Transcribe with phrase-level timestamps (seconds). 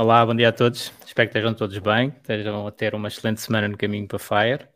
[0.00, 0.92] Olá, bom dia a todos.
[1.04, 4.68] Espero que estejam todos bem, estejam a ter uma excelente semana no caminho para Fire.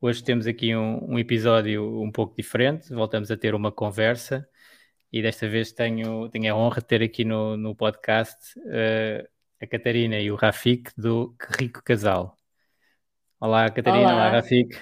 [0.00, 4.48] Hoje temos aqui um, um, episódio um pouco diferente, voltamos a ter uma conversa
[5.12, 9.28] e desta vez tenho, tenho a honra de ter aqui no, no podcast uh,
[9.60, 12.36] a Catarina e o Rafik do Que Rico Casal.
[13.40, 14.78] Olá, Catarina, olá, olá Rafik.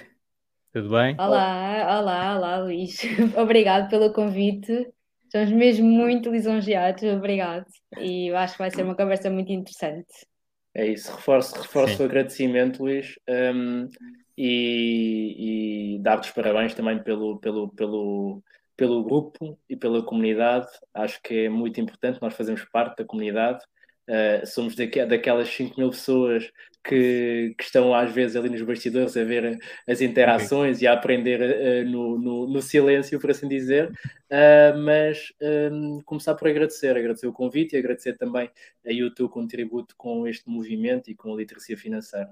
[0.71, 1.15] Tudo bem?
[1.17, 3.01] Olá, olá, olá, Luís.
[3.35, 4.93] Obrigado pelo convite.
[5.31, 7.65] Estamos mesmo muito lisonjeados, obrigado.
[7.97, 10.27] E eu acho que vai ser uma conversa muito interessante.
[10.75, 13.89] É isso, reforço, reforço o agradecimento, Luís, um,
[14.37, 18.43] e, e dar-te os parabéns também pelo, pelo, pelo,
[18.75, 20.67] pelo grupo e pela comunidade.
[20.93, 23.63] Acho que é muito importante, nós fazemos parte da comunidade.
[24.09, 26.51] Uh, somos daquelas 5 mil pessoas
[26.83, 30.85] que, que, estão às vezes ali nos bastidores a ver as interações okay.
[30.85, 33.89] e a aprender uh, no, no, no, silêncio, por assim dizer.
[34.29, 35.33] Uh, mas
[35.71, 38.49] um, começar por agradecer, agradecer o convite e agradecer também
[38.85, 42.29] a YouTube contributo com este movimento e com a literacia financeira.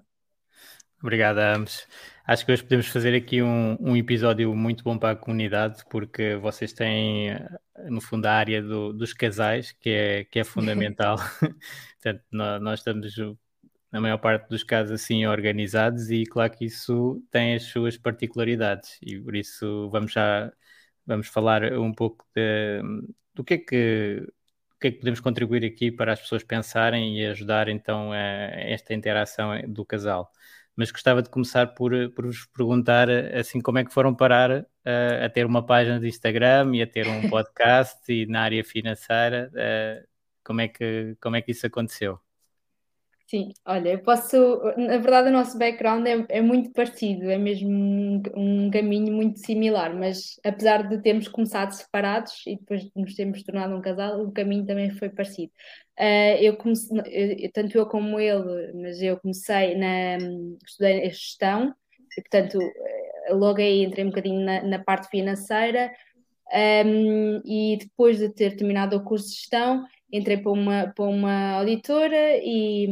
[1.02, 1.88] Obrigado a ambos.
[2.28, 6.36] Acho que hoje podemos fazer aqui um, um, episódio muito bom para a comunidade, porque
[6.36, 7.40] vocês têm,
[7.86, 11.18] no fundo, a área do, dos casais, que é, que é fundamental.
[12.02, 13.18] Portanto, nós, nós, estamos,
[13.92, 18.98] na maior parte dos casos, assim, organizados, e claro que isso tem as suas particularidades,
[19.02, 20.52] e por isso vamos já
[21.06, 22.82] vamos falar um pouco de,
[23.34, 24.24] do que é que
[24.76, 28.18] o que é que podemos contribuir aqui para as pessoas pensarem e ajudar então a
[28.18, 30.32] esta interação do casal
[30.80, 35.26] mas gostava de começar por, por vos perguntar assim como é que foram parar uh,
[35.26, 39.52] a ter uma página de Instagram e a ter um podcast e na área financeira,
[39.54, 40.08] uh,
[40.42, 42.18] como, é que, como é que isso aconteceu?
[43.30, 44.36] Sim, olha, eu posso.
[44.76, 49.38] Na verdade, o nosso background é, é muito parecido, é mesmo um, um, caminho muito
[49.38, 54.20] similar, mas apesar de termos começado separados e depois de nos termos tornado um casal,
[54.20, 55.54] o caminho também foi parecido.
[56.00, 60.18] Uh, eu comecei, tanto eu como ele, mas eu comecei na.
[60.66, 61.76] estudei a gestão,
[62.18, 62.58] e, portanto,
[63.30, 65.94] logo aí entrei um bocadinho na, na parte financeira,
[66.52, 71.52] um, e depois de ter terminado o curso de gestão entrei para uma, para uma
[71.52, 72.88] auditora e,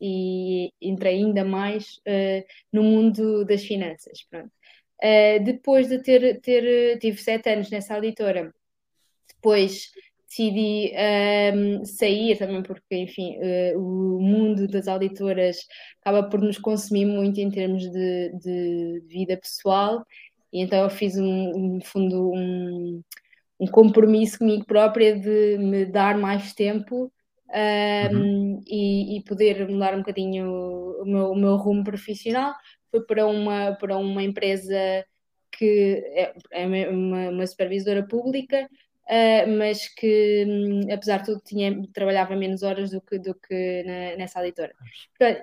[0.00, 4.22] e entrei ainda mais uh, no mundo das finanças.
[4.30, 4.50] Pronto.
[5.02, 8.52] Uh, depois de ter, ter tive sete anos nessa auditora,
[9.34, 9.90] depois
[10.28, 15.66] decidi um, ehm, sair também porque, enfim, uh, o mundo das auditoras
[16.00, 20.04] acaba por nos consumir muito em termos de, de vida pessoal
[20.52, 23.02] e então eu fiz um, um fundo um,
[23.58, 27.12] um compromisso comigo própria de me dar mais tempo
[28.12, 28.62] um, uhum.
[28.66, 30.50] e, e, poder mudar um bocadinho
[31.00, 32.54] o meu, o meu rumo profissional.
[32.90, 35.04] Foi para uma, para uma empresa
[35.50, 38.68] que é, é uma, uma supervisora pública,
[39.08, 43.82] Uh, mas que, um, apesar de tudo, tinha, trabalhava menos horas do que, do que
[43.82, 44.74] na, nessa auditora.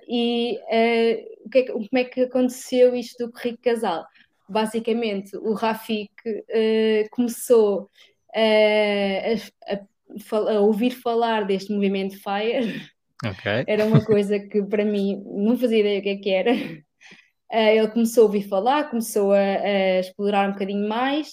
[0.07, 4.05] e uh, que é como é que aconteceu isto do Rico Casal?
[4.47, 7.89] Basicamente o Rafik uh, começou
[8.35, 12.81] uh, a, a, a, ouvir falar deste movimento FIRE.
[13.25, 13.63] Okay.
[13.67, 16.53] Era uma coisa que para mim não fazia ideia o que é que era.
[16.53, 21.29] Uh, ele começou a ouvir falar, começou a, a explorar um bocadinho mais,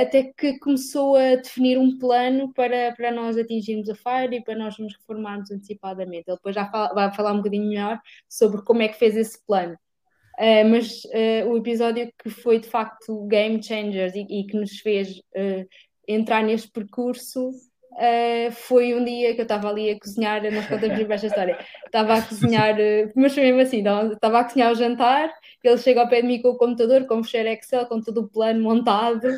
[0.00, 4.54] até que começou a definir um plano para, para nós atingirmos a FIRE e para
[4.54, 6.24] nós nos reformarmos antecipadamente.
[6.28, 7.98] Ele depois já fala, vai falar um bocadinho melhor
[8.28, 9.76] sobre como é que fez esse plano.
[10.38, 14.78] Uh, mas uh, o episódio que foi de facto game changer e, e que nos
[14.80, 15.68] fez uh,
[16.08, 17.50] entrar neste percurso
[18.52, 22.14] foi um dia que eu estava ali a cozinhar, nós contamos sempre esta história, estava
[22.14, 22.74] a cozinhar,
[23.14, 25.30] mas foi mesmo assim, então, estava a cozinhar o jantar,
[25.62, 28.22] ele chega ao pé de mim com o computador, com o fecheiro Excel, com todo
[28.22, 29.28] o plano montado,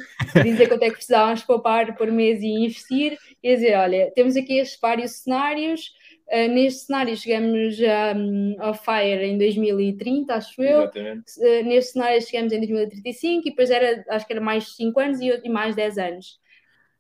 [0.41, 4.59] dizer quanto é que precisávamos poupar por mês e investir, e dizer, olha, temos aqui
[4.59, 5.91] estes vários cenários,
[6.29, 7.77] uh, neste cenário chegamos
[8.17, 13.71] um, ao FIRE em 2030, acho eu, uh, neste cenário chegamos em 2035, e depois
[13.71, 16.27] era, acho que era mais 5 anos e, e mais 10 anos.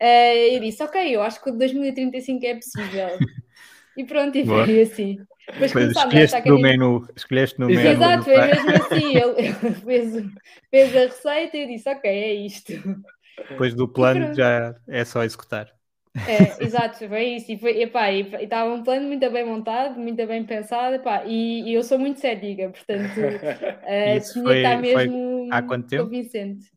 [0.02, 3.08] Uh, eu disse, ok, eu acho que 2035 é possível.
[3.96, 5.18] E pronto, e foi assim.
[5.46, 7.90] Depois escolheste no menu, escolheste no menu.
[7.90, 9.16] Exato, foi mesmo assim.
[9.16, 10.24] Ele, ele fez,
[10.70, 12.72] fez, a receita e eu disse, ok, é isto.
[13.50, 15.73] Depois do plano já é só executar.
[16.16, 17.52] É, exato, foi isso.
[17.52, 21.62] E, foi, epá, e estava um plano muito bem montado, muito bem pensado, epá, e,
[21.62, 26.04] e eu sou muito cética, portanto, uh, tinha que estar mesmo há quanto tempo?
[26.04, 26.70] convincente.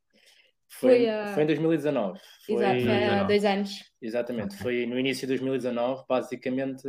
[0.68, 1.28] Foi, foi, a...
[1.28, 2.20] foi em 2019.
[2.46, 2.56] Foi...
[2.56, 3.84] Exato, foi há dois anos.
[4.02, 4.58] Exatamente, okay.
[4.58, 6.88] foi no início de 2019, basicamente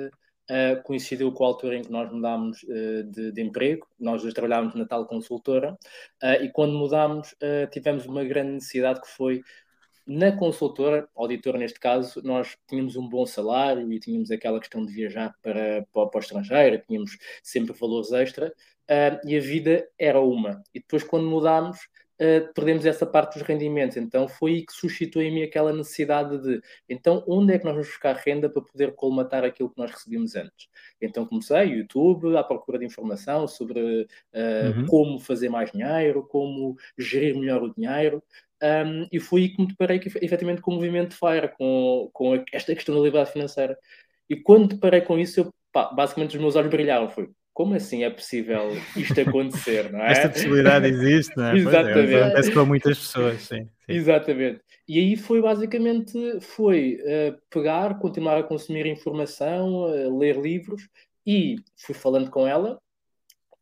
[0.50, 4.74] uh, coincidiu com a altura em que nós mudámos uh, de, de, emprego, nós trabalhávamos
[4.74, 5.72] na tal consultora,
[6.22, 7.34] uh, e quando mudámos
[7.70, 9.42] tivemos uma grande necessidade que foi
[10.08, 14.90] na consultora, auditora neste caso, nós tínhamos um bom salário e tínhamos aquela questão de
[14.90, 18.52] viajar para, para, para o estrangeiro, tínhamos sempre valores extra,
[19.26, 20.62] e a vida era uma.
[20.74, 21.78] E depois quando mudámos,
[22.18, 23.96] uh, perdemos essa parte dos rendimentos.
[23.96, 27.74] Então foi aí que suscitou em mim aquela necessidade de então onde é que nós
[27.74, 30.68] vamos buscar renda para poder colmatar aquilo que nós recebíamos antes?
[31.00, 34.86] Então comecei YouTube à procura de informação sobre uh, uhum.
[34.86, 38.22] como fazer mais dinheiro, como gerir melhor o dinheiro.
[38.62, 42.44] Um, e foi aí que me deparei que, efetivamente com o movimento FIRE, com, com
[42.52, 43.78] esta questão da liberdade financeira.
[44.28, 47.08] E quando deparei com isso, eu, pá, basicamente os meus olhos brilharam.
[47.08, 50.12] Foi, como assim é possível isto acontecer, não é?
[50.12, 51.52] Esta possibilidade existe, não é?
[51.54, 52.14] é Exatamente.
[52.14, 53.68] É, acontece com muitas pessoas, sim, sim.
[53.88, 54.60] Exatamente.
[54.88, 60.88] E aí foi basicamente, foi uh, pegar, continuar a consumir informação, uh, ler livros
[61.26, 62.78] e fui falando com ela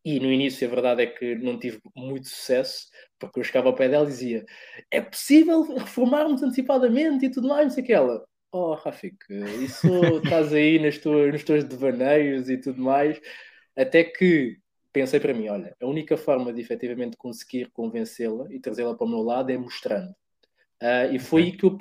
[0.06, 2.86] e no início a verdade é que não tive muito sucesso,
[3.18, 4.46] porque eu chegava ao pé dela e dizia
[4.88, 8.24] é possível reformarmos antecipadamente e tudo mais, não sei o que ela.
[8.52, 9.16] Oh, Rafik,
[9.64, 9.88] isso
[10.22, 13.20] estás aí nas tuas, nos teus devaneios e tudo mais.
[13.74, 14.56] Até que
[14.92, 19.10] pensei para mim, olha, a única forma de efetivamente conseguir convencê-la e trazê-la para o
[19.10, 20.10] meu lado é mostrando.
[20.80, 21.52] Uh, e foi okay.
[21.52, 21.78] aí que eu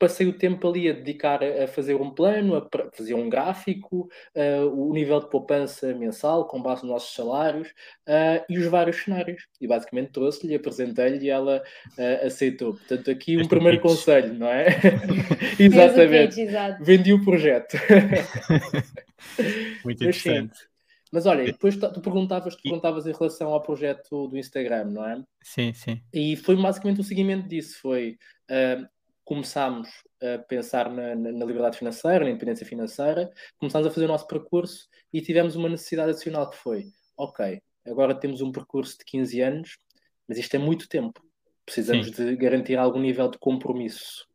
[0.00, 2.66] passei o tempo ali a dedicar a, fazer um plano, a
[2.96, 7.68] fazer um gráfico, uh, o nível de poupança mensal com base nos nossos salários
[8.08, 9.46] uh, e os vários cenários.
[9.60, 11.62] E basicamente trouxe-lhe, apresentei-lhe e ela
[11.98, 12.72] uh, aceitou.
[12.72, 13.90] Portanto, aqui um este primeiro pitch.
[13.90, 14.68] conselho, não é?
[15.60, 16.36] Exatamente.
[16.36, 16.50] Pitch,
[16.80, 17.76] Vendi o projeto.
[19.84, 20.70] Muito interessante.
[21.12, 25.22] Mas olha, depois tu perguntavas, tu perguntavas em relação ao projeto do Instagram, não é?
[25.42, 26.00] Sim, sim.
[26.12, 28.16] E foi basicamente o seguimento disso, foi
[28.48, 28.88] uh,
[29.30, 29.88] começámos
[30.20, 34.88] a pensar na, na, liberdade financeira, na independência financeira, começámos a fazer o nosso percurso
[35.12, 36.86] e tivemos uma necessidade adicional que foi,
[37.16, 39.78] ok, agora temos um percurso de 15 anos,
[40.26, 41.22] mas isto é muito tempo.
[41.64, 42.12] Precisamos sim.
[42.12, 44.26] de garantir algum nível de compromisso.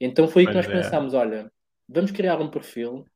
[0.00, 0.72] Então foi aí que nós é.
[0.72, 1.48] pensámos, olha,
[1.88, 3.06] vamos criar um perfil,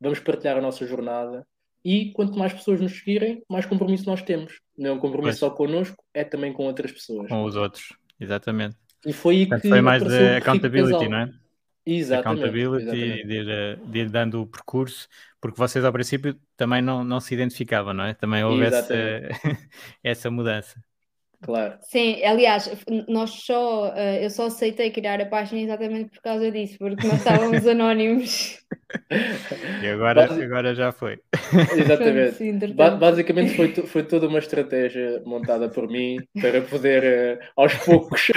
[0.00, 1.44] vamos partilhar a nossa jornada,
[1.84, 4.60] e quanto mais pessoas nos seguirem, mais compromisso nós temos.
[4.78, 5.50] Não é um compromisso pois.
[5.50, 7.28] só connosco, é também com outras pessoas.
[7.28, 7.88] Com os outros,
[8.20, 8.76] exatamente.
[9.06, 9.68] E foi aí que.
[9.68, 11.32] Foi mais de accountability, não é?
[11.86, 12.26] Exatamente.
[12.26, 13.26] Accountability exatamente.
[13.26, 15.08] De, ir, de ir dando o percurso,
[15.40, 18.14] porque vocês ao princípio também não, não se identificavam, não é?
[18.14, 18.94] Também houve essa,
[20.02, 20.82] essa mudança.
[21.42, 21.78] Claro.
[21.82, 22.70] Sim, aliás,
[23.08, 27.18] nós só, uh, eu só aceitei criar a página exatamente por causa disso, porque nós
[27.18, 28.64] estávamos anónimos.
[29.82, 30.42] E agora, Basi...
[30.42, 31.20] agora já foi.
[31.76, 32.36] Exatamente.
[32.36, 38.28] Sim, basicamente foi, foi toda uma estratégia montada por mim para poder, uh, aos poucos,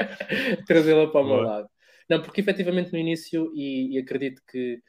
[0.66, 1.68] trazê-la para o meu lado.
[2.08, 4.80] Não, porque efetivamente no início, e, e acredito que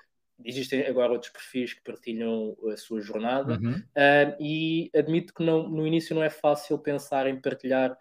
[0.44, 3.74] existem agora outros perfis que partilham a sua jornada uhum.
[3.74, 7.98] uh, e admito que não, no início não é fácil pensar em partilhar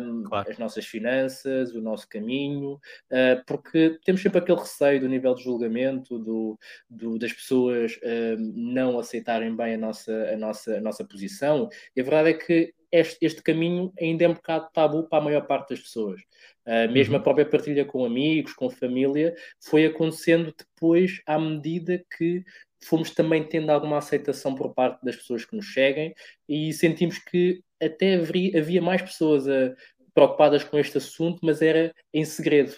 [0.00, 0.50] um, claro.
[0.50, 5.42] as nossas finanças, o nosso caminho, uh, porque temos sempre aquele receio do nível de
[5.42, 6.58] julgamento, do,
[6.88, 7.98] do das pessoas
[8.38, 11.68] não aceitarem bem a nossa, a, nossa, a nossa posição.
[11.94, 15.24] E a verdade é que este, este caminho ainda é um bocado tabu para a
[15.24, 16.20] maior parte das pessoas.
[16.66, 17.20] Uh, mesmo uhum.
[17.20, 22.44] a própria partilha com amigos, com família, foi acontecendo depois à medida que
[22.82, 26.14] fomos também tendo alguma aceitação por parte das pessoas que nos seguem
[26.48, 29.74] e sentimos que até havia, havia mais pessoas a,
[30.14, 32.74] preocupadas com este assunto, mas era em segredo.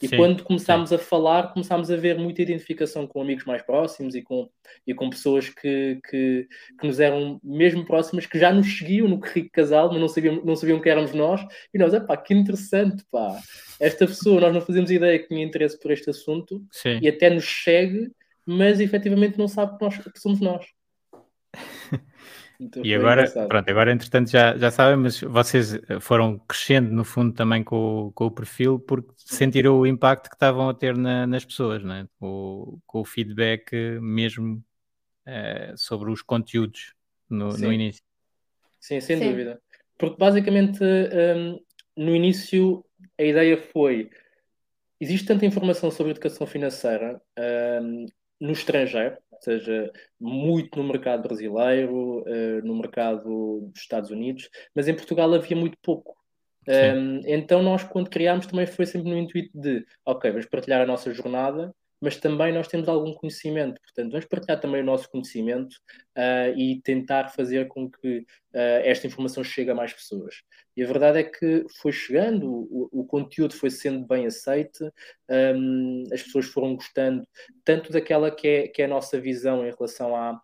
[0.00, 0.94] E sim, quando começámos sim.
[0.94, 4.48] a falar, começámos a ver muita identificação com amigos mais próximos e com,
[4.86, 6.48] e com pessoas que, que,
[6.80, 10.42] que nos eram mesmo próximas, que já nos seguiam no Rico Casal, mas não sabiam,
[10.44, 11.40] não sabiam que éramos nós.
[11.74, 13.38] E nós, pá, que interessante, pá.
[13.78, 16.98] Esta pessoa, nós não fazemos ideia que tinha interesse por este assunto sim.
[17.02, 18.10] e até nos segue,
[18.46, 20.64] mas efetivamente não sabe que, nós, que somos nós.
[22.62, 23.48] Então, e agora, engraçado.
[23.48, 28.06] pronto, agora entretanto já, já sabem, mas vocês eh, foram crescendo no fundo também com,
[28.06, 31.82] o, com o perfil porque sentiram o impacto que estavam a ter na, nas pessoas,
[31.82, 32.06] né?
[32.20, 34.62] com, com o feedback mesmo
[35.26, 36.94] é, sobre os conteúdos
[37.28, 38.04] no, no, início.
[38.78, 39.30] Sim, sem Sim.
[39.30, 39.60] dúvida.
[39.98, 41.58] Porque basicamente um,
[41.96, 42.84] no início
[43.18, 44.08] a ideia foi
[45.00, 47.20] existe tanta informação sobre educação financeira
[47.82, 48.06] um,
[48.40, 54.94] no estrangeiro, seja muito no mercado brasileiro, uh, no mercado dos Estados Unidos, mas em
[54.94, 56.16] Portugal havia muito pouco.
[56.68, 60.86] Um, então nós quando criámos também foi sempre no intuito de ok, vamos partilhar a
[60.86, 65.76] nossa jornada mas também nós temos algum conhecimento, portanto, vamos partilhar também o nosso conhecimento
[66.18, 70.42] uh, e tentar fazer com que uh, esta informação chegue a mais pessoas.
[70.76, 74.92] E a verdade é que foi chegando, o, o conteúdo foi sendo bem aceito,
[75.30, 77.24] um, as pessoas foram gostando
[77.64, 80.40] tanto daquela que é, que é a nossa visão em relação à,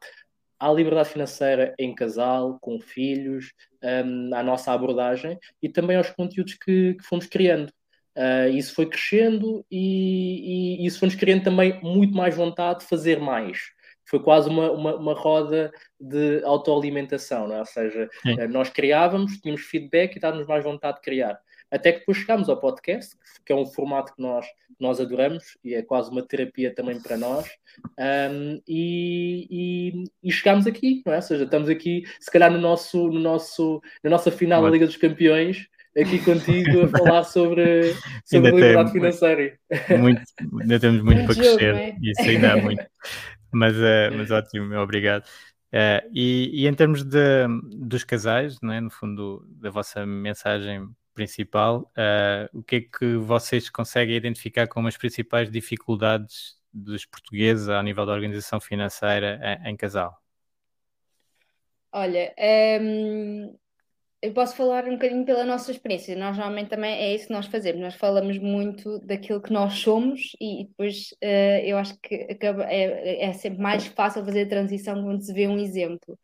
[0.60, 6.54] à liberdade financeira em casal, com filhos, um, à nossa abordagem e também aos conteúdos
[6.54, 7.72] que, que fomos criando.
[8.18, 13.20] Uh, isso foi crescendo e, e, isso foi-nos criando também muito mais vontade de fazer
[13.20, 13.70] mais.
[14.04, 15.70] Foi quase uma, uma, uma roda
[16.00, 17.58] de autoalimentação, não é?
[17.60, 21.38] ou seja, uh, nós criávamos, tínhamos feedback e dávamos mais vontade de criar.
[21.70, 23.14] Até que depois chegámos ao podcast,
[23.46, 24.46] que é um formato que nós,
[24.80, 27.46] nós adoramos e é quase uma terapia também para nós.
[27.96, 31.16] Um, e, e, e, chegámos aqui, não é?
[31.16, 34.86] Ou seja, estamos aqui, se calhar, no nosso, no nosso, na nossa final da Liga
[34.86, 39.58] dos Campeões, aqui contigo a falar sobre, sobre a liberdade financeira.
[39.98, 40.22] Muito,
[40.60, 41.96] ainda temos muito, para crescer, é?
[42.02, 42.84] isso ainda há muito.
[43.52, 45.24] Mas, uh, mas ótimo, obrigado.
[45.72, 48.80] Uh, e, e, em termos de, dos casais, não é?
[48.80, 54.88] no fundo, da vossa mensagem principal, uh, o que é que vocês conseguem identificar como
[54.88, 60.16] as principais dificuldades dos portugueses ao nível da organização financeira em, em casal?
[61.92, 62.34] Olha,
[62.80, 63.58] um,
[64.20, 66.16] eu posso falar um bocadinho pela nossa experiência.
[66.16, 67.80] Nós normalmente também é isso que nós fazemos.
[67.80, 73.24] Nós falamos muito daquilo que nós somos e, depois uh, eu acho que acaba, é,
[73.24, 76.18] é, sempre mais fácil fazer a transição quando se vê um exemplo.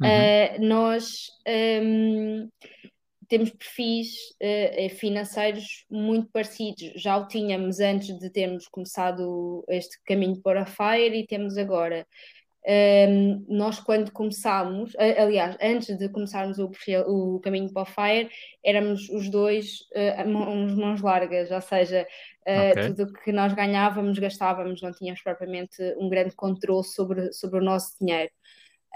[0.00, 0.08] Uhum.
[0.08, 2.48] Uh, nós um, ehm,
[3.28, 6.92] temos perfis uh, financeiros muito parecidos.
[6.96, 12.06] Já o tínhamos antes de termos começado este caminho para a FIRE e temos agora.
[12.66, 18.30] Um, nós quando começámos, aliás, antes de começarmos o, perfil, o caminho para o Fire,
[18.64, 22.06] éramos os dois uh, mãos largas, ou seja,
[22.48, 22.94] uh, okay.
[22.94, 27.94] tudo que nós ganhávamos, gastávamos, não tínhamos propriamente um grande controle sobre, sobre o nosso
[28.00, 28.30] dinheiro.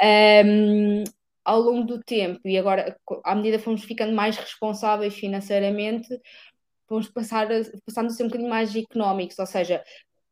[0.01, 1.05] Um,
[1.45, 6.09] ao longo do tempo, e agora, à medida que fomos ficando mais responsáveis financeiramente,
[6.87, 9.83] fomos passar a, passando a ser um bocadinho mais económicos, ou seja,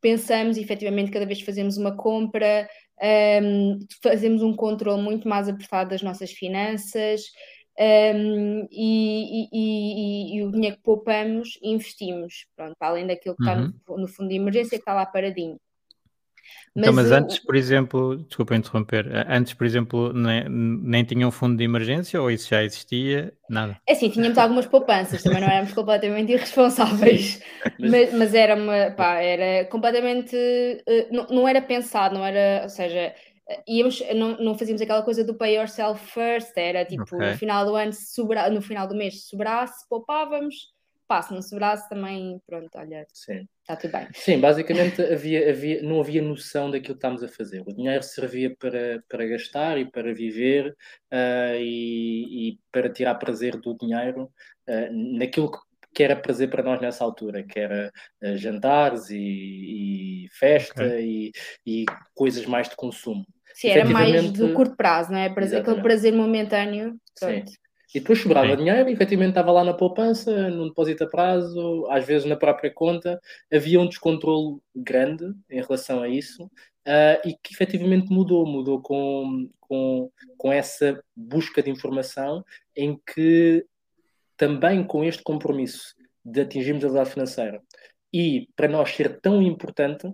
[0.01, 2.69] pensamos efetivamente cada vez que fazemos uma compra,
[3.03, 7.23] um, fazemos um controle muito mais apertado das nossas finanças
[7.79, 13.45] um, e, e, e, e, o dinheiro que poupamos investimos, pronto, para além daquilo que
[13.45, 13.49] uhum.
[13.49, 14.01] está no, uhum.
[14.01, 15.61] no, fundo de emergência que está lá paradinho.
[16.77, 21.57] Então, mas, mas antes, por exemplo, desculpa interromper, antes, por exemplo, nem, nem tinham fundo
[21.57, 23.33] de emergência ou isso já existia?
[23.49, 23.81] Nada.
[23.89, 27.41] É assim, tínhamos algumas poupanças, também não éramos completamente irresponsáveis,
[27.81, 32.69] mas, mas era uma, pá, era completamente, uh, não, não era pensado, não era, ou
[32.69, 33.15] seja,
[33.67, 37.31] íamos, não, não fazíamos aquela coisa do pay yourself first, era tipo, okay.
[37.31, 40.55] no final do ano, sobra, no final do mês, se sobrasse, poupávamos,
[41.07, 43.47] pá, se não sobrasse também, pronto, olha, Sim.
[43.61, 44.09] está tudo bem.
[44.13, 47.63] Sim, basicamente havia, havia, não havia noção daquilo que estávamos a fazer.
[47.67, 50.71] O dinheiro servia para, para gastar e para viver
[51.13, 54.31] uh, e, e, para tirar prazer do dinheiro
[54.69, 55.59] uh, naquilo que,
[55.95, 61.33] que era prazer para nós nessa altura, que era uh, jantares e, e festa okay.
[61.67, 61.85] e, e
[62.15, 63.25] coisas mais de consumo.
[63.55, 65.31] Sim, era mais do curto prazo, não é?
[65.31, 66.97] Prazer, aquele prazer momentâneo.
[67.19, 67.51] Pronto.
[67.51, 67.57] Sim.
[67.95, 68.57] E depois sobrava Sim.
[68.57, 73.21] dinheiro, efetivamente estava lá na poupança, num depósito a prazo, às vezes na própria conta.
[73.53, 78.47] Havia um descontrole grande em relação a isso uh, e que efetivamente mudou.
[78.47, 82.45] Mudou com, com, com essa busca de informação
[82.77, 83.65] em que
[84.37, 87.63] também com este compromisso de atingirmos a liberdade financeira
[88.13, 90.13] e para nós ser tão importante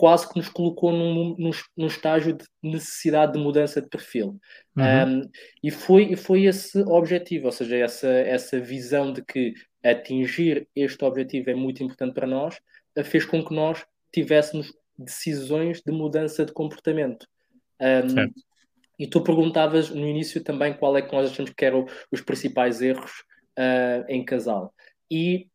[0.00, 4.40] quase que nos colocou num, num, num, estágio de necessidade de mudança de perfil.
[4.74, 5.20] Uhum.
[5.20, 5.30] Um,
[5.62, 9.52] e, foi, foi esse objetivo, ou seja, essa, essa visão de que
[9.84, 12.58] atingir este objetivo é muito importante para nós,
[13.04, 17.26] fez com que nós tivéssemos decisões de mudança de comportamento.
[17.78, 18.32] Um,
[18.98, 22.80] e tu perguntavas no início também qual é que nós achamos que eram os principais
[22.80, 23.12] erros
[23.58, 24.72] uh, em casal.
[25.10, 25.46] E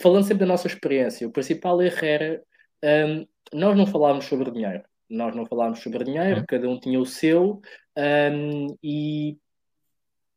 [0.00, 2.42] falando sempre da nossa experiência, o principal erro era
[2.84, 4.82] um, nós não falávamos sobre dinheiro.
[5.08, 6.46] Nós não falávamos sobre dinheiro, uhum.
[6.46, 7.60] cada um tinha o seu
[7.96, 9.36] um, e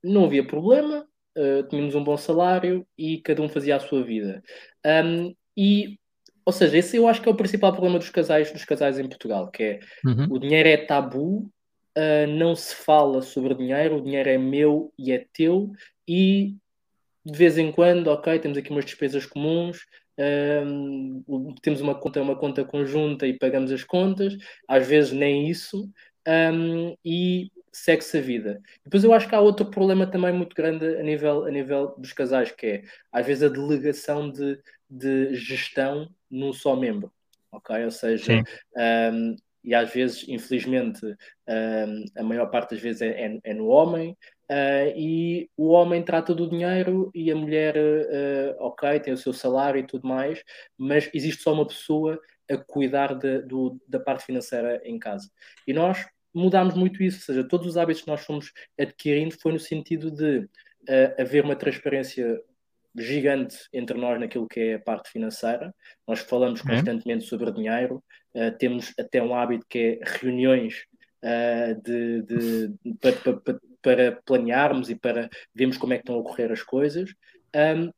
[0.03, 4.43] não havia problema, uh, tínhamos um bom salário e cada um fazia a sua vida.
[4.85, 5.97] Um, e,
[6.45, 9.07] ou seja, esse eu acho que é o principal problema dos casais, dos casais em
[9.07, 10.27] Portugal, que é uhum.
[10.29, 11.49] o dinheiro é tabu,
[11.97, 15.71] uh, não se fala sobre dinheiro, o dinheiro é meu e é teu,
[16.07, 16.55] e
[17.25, 22.35] de vez em quando, ok, temos aqui umas despesas comuns, um, temos uma conta, uma
[22.35, 24.35] conta conjunta e pagamos as contas,
[24.67, 25.89] às vezes nem isso,
[26.27, 28.61] um, e segue-se a vida.
[28.83, 32.13] Depois eu acho que há outro problema também muito grande a nível, a nível dos
[32.13, 34.57] casais, que é às vezes a delegação de,
[34.89, 37.11] de gestão num só membro.
[37.51, 37.83] Ok?
[37.83, 38.43] Ou seja,
[39.13, 41.01] um, e às vezes, infelizmente,
[42.15, 44.15] a maior parte das vezes é, é, é no homem,
[44.49, 49.33] Uh, e o homem trata do dinheiro e a mulher, uh, ok, tem o seu
[49.33, 50.43] salário e tudo mais,
[50.77, 55.31] mas existe só uma pessoa a cuidar de, do, da parte financeira em casa.
[55.65, 59.51] E nós mudámos muito isso, ou seja, todos os hábitos que nós fomos adquirindo foi
[59.51, 62.39] no sentido de uh, haver uma transparência
[62.95, 65.73] gigante entre nós naquilo que é a parte financeira.
[66.07, 66.67] Nós falamos uhum.
[66.67, 68.01] constantemente sobre dinheiro,
[68.57, 70.85] temos até um hábito que é reuniões
[71.83, 76.17] de, de, de para, para, para planearmos e para vermos como é que estão a
[76.17, 77.13] ocorrer as coisas
[77.55, 77.91] um,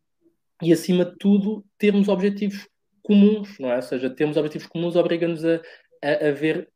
[0.62, 2.68] e, acima de tudo, termos objetivos
[3.02, 3.78] comuns, não é?
[3.78, 5.62] Ou seja, termos objetivos comuns obriga-nos a,
[6.04, 6.70] a, a ver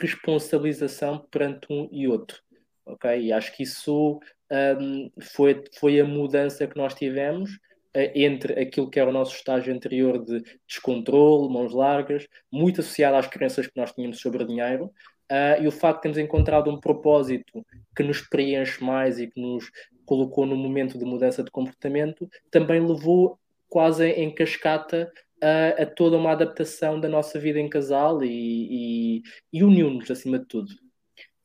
[0.00, 2.42] responsabilização perante um e outro,
[2.84, 3.20] ok?
[3.20, 4.18] E acho que isso
[4.50, 9.36] um, foi, foi a mudança que nós tivemos uh, entre aquilo que era o nosso
[9.36, 14.92] estágio anterior de descontrole, mãos largas, muito associado às crenças que nós tínhamos sobre dinheiro,
[15.30, 19.38] Uh, e o facto de termos encontrado um propósito que nos preenche mais e que
[19.38, 19.70] nos
[20.06, 26.16] colocou no momento de mudança de comportamento também levou quase em cascata a, a toda
[26.16, 30.70] uma adaptação da nossa vida em casal e, e, e uniu-nos acima de tudo.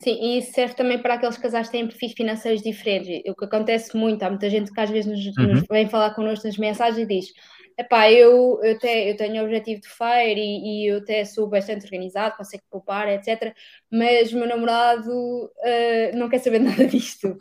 [0.02, 3.22] Sim, e isso serve também para aqueles casais que têm perfis financeiros diferentes.
[3.30, 5.54] O que acontece muito, há muita gente que às vezes nos, uhum.
[5.54, 7.32] nos vem falar connosco nas mensagens e diz:
[7.76, 11.48] Epá, eu, eu, te, eu tenho o objetivo de FIRE e, e, eu até sou
[11.48, 13.52] bastante organizado, consigo poupar, etc.
[13.90, 17.36] Mas o meu namorado uh, não quer saber nada disto.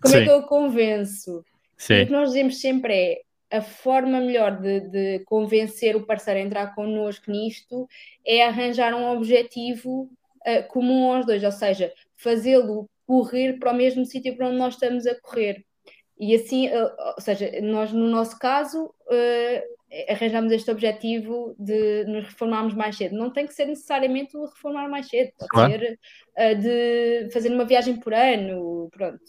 [0.00, 1.44] Como é que eu o convenço?
[1.76, 2.02] Sim.
[2.02, 6.42] O que nós dizemos sempre é a forma melhor de, de convencer o parceiro a
[6.42, 7.86] entrar connosco nisto
[8.24, 10.08] é arranjar um objetivo
[10.46, 14.74] uh, comum aos dois, ou seja, fazê-lo correr para o mesmo sítio para onde nós
[14.74, 15.64] estamos a correr.
[16.18, 19.71] E assim, uh, ou seja, nós no nosso caso uh,
[20.08, 23.16] arranjamos este objetivo de nos reformarmos mais cedo.
[23.16, 25.72] Não tem que ser necessariamente o reformar mais cedo, pode claro.
[25.72, 25.98] ser
[26.38, 29.22] uh, de fazer uma viagem por ano, pronto.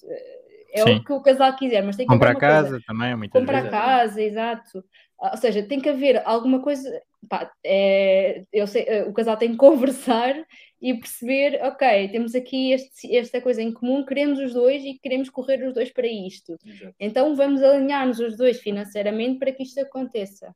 [0.74, 0.96] É Sim.
[0.96, 2.84] o que o casal quiser, mas tem que comprar casa coisa.
[2.88, 4.84] também é muito Comprar casa, exato.
[5.20, 7.02] Ou seja, tem que haver alguma coisa.
[7.30, 10.36] Pá, é, eu sei, o casal tem que conversar
[10.82, 15.30] e perceber, ok, temos aqui este, esta coisa em comum, queremos os dois e queremos
[15.30, 16.58] correr os dois para isto.
[16.66, 16.96] Exato.
[17.00, 20.54] Então vamos alinhar-nos os dois financeiramente para que isto aconteça.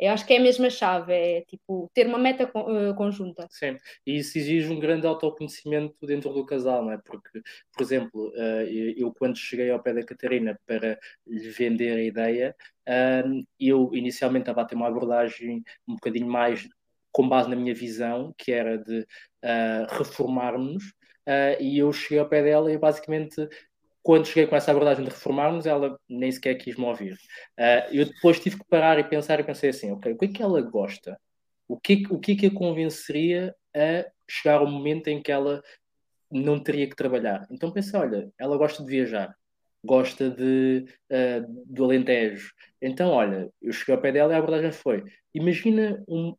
[0.00, 3.46] Eu acho que é a mesma chave, é tipo ter uma meta uh, conjunta.
[3.50, 6.98] Sim, e isso exige um grande autoconhecimento dentro do casal, não é?
[6.98, 8.62] Porque, por exemplo, uh,
[8.96, 12.56] eu quando cheguei ao pé da Catarina para lhe vender a ideia,
[13.58, 16.66] eu inicialmente estava a ter uma abordagem um bocadinho mais
[17.12, 20.84] com base na minha visão, que era de uh, reformarmos,
[21.28, 23.48] uh, e eu cheguei ao pé dela e basicamente
[24.02, 27.14] quando cheguei com essa abordagem de reformarmos, ela nem sequer quis me ouvir.
[27.58, 30.28] Uh, eu depois tive que parar e pensar e pensei assim, ok, o que é
[30.28, 31.18] que ela gosta?
[31.68, 35.62] O que, o que é que a convenceria a chegar ao momento em que ela
[36.30, 37.46] não teria que trabalhar?
[37.50, 39.34] Então pensei, olha, ela gosta de viajar,
[39.84, 42.52] gosta de, uh, do Alentejo.
[42.80, 46.34] Então, olha, eu cheguei ao pé dela e a abordagem foi, imagina um,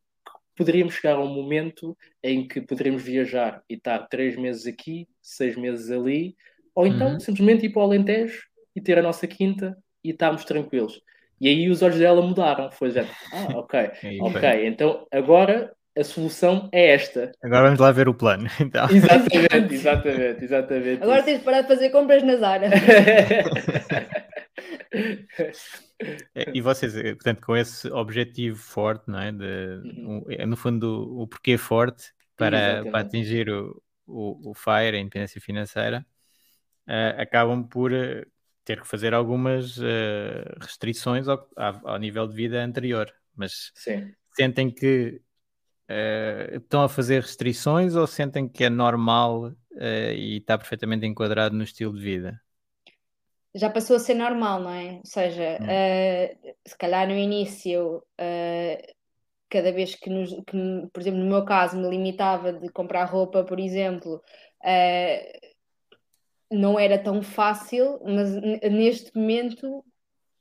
[0.56, 5.56] poderíamos chegar a um momento em que poderíamos viajar e estar três meses aqui, seis
[5.56, 6.36] meses ali,
[6.74, 7.20] ou então uhum.
[7.20, 8.42] simplesmente ir para o Alentejo
[8.74, 11.00] e ter a nossa quinta e estarmos tranquilos.
[11.40, 12.70] E aí os olhos dela mudaram.
[12.70, 17.32] Foi já, ah, ok, ok, então agora a solução é esta.
[17.42, 18.48] Agora vamos lá ver o plano.
[18.60, 18.88] Então.
[18.90, 21.02] Exatamente, exatamente, exatamente.
[21.02, 22.70] Agora tens de parar de fazer compras na Zara.
[26.34, 29.30] É, e vocês, eh, portanto, com esse objetivo forte, não é?
[29.30, 30.24] De, uhum.
[30.26, 35.00] um, é, no fundo, o, porquê forte para, para atingir o, o, o FIRE, a
[35.00, 36.04] independência financeira,
[36.88, 38.26] uh, acabam por uh,
[38.64, 43.12] ter que fazer algumas uh, restrições ao, ao, nível de vida anterior.
[43.34, 44.12] Mas Sim.
[44.34, 45.20] sentem que
[46.54, 49.52] estão a fazer restrições ou sentem que é normal
[50.16, 52.40] e está perfeitamente enquadrado no estilo de vida?
[53.54, 54.92] já passou a ser normal, não é?
[54.94, 58.94] Ou seja, uh, se calhar no início, uh,
[59.48, 63.44] cada vez que, nos, que, por exemplo, no meu caso, me limitava de comprar roupa,
[63.44, 65.51] por exemplo, uh,
[66.52, 68.30] não era tão fácil, mas
[68.70, 69.84] neste momento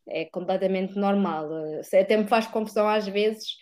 [0.07, 1.49] é completamente normal.
[1.79, 3.57] Até me faz confusão às vezes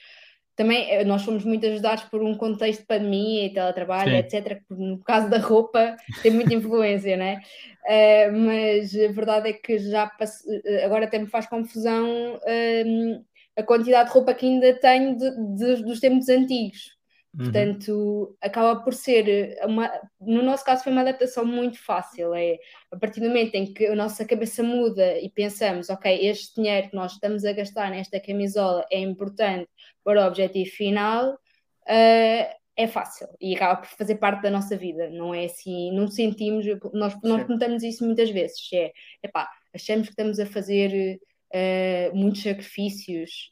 [0.59, 4.17] também eh, nós fomos muito ajudados por um contexto de pandemia e teletrabalho, Sim.
[4.17, 7.39] etc., no caso da roupa tem muita influência, né?
[7.85, 13.25] Uh, mas a verdade é que já passe, eh, agora até me faz confusão uh,
[13.55, 16.98] a quantidade de roupa que ainda tenho de, de, dos tempos antigos.
[17.37, 17.43] Uhum.
[17.43, 19.91] Portanto, acaba por ser uma.
[20.19, 22.33] No nosso caso, foi uma adaptação muito fácil.
[22.33, 22.57] É
[22.91, 26.89] a partir do momento em que a nossa cabeça muda e pensamos, ok, este dinheiro
[26.89, 29.69] que nós estamos a gastar nesta camisola é importante
[30.03, 35.09] para o objetivo final, uh, é fácil e acaba por fazer parte da nossa vida.
[35.09, 38.67] Não é assim, não sentimos, nós, nós notamos isso muitas vezes.
[38.73, 41.19] É, epá, achamos que estamos a fazer
[41.53, 43.51] uh, muitos sacrifícios.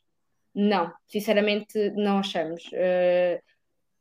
[0.56, 2.64] Não, sinceramente, não achamos.
[2.68, 3.40] Uh,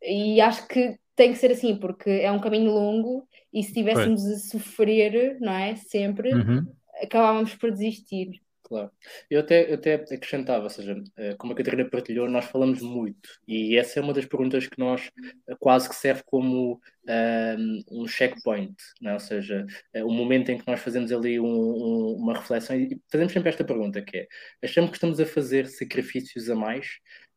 [0.02, 4.24] e acho que tem que ser assim, porque é um caminho longo e se estivéssemos
[4.26, 5.74] a sofrer, não é?
[5.76, 6.66] Sempre, uhum.
[7.02, 8.40] acabávamos por desistir.
[8.66, 8.90] Claro.
[9.30, 13.30] Eu até, eu até acrescentava, ou seja, eh, como a Catarina partilhou, nós falamos muito
[13.46, 15.08] e essa é uma das perguntas que nós
[15.48, 19.14] eh, quase que serve como um, ehm, um checkpoint, não é?
[19.14, 23.00] ou seja, eh, o momento em que nós fazemos ali um, um, uma reflexão e
[23.08, 24.26] fazemos sempre esta pergunta que é,
[24.60, 26.88] achamos que estamos a fazer sacrifícios a mais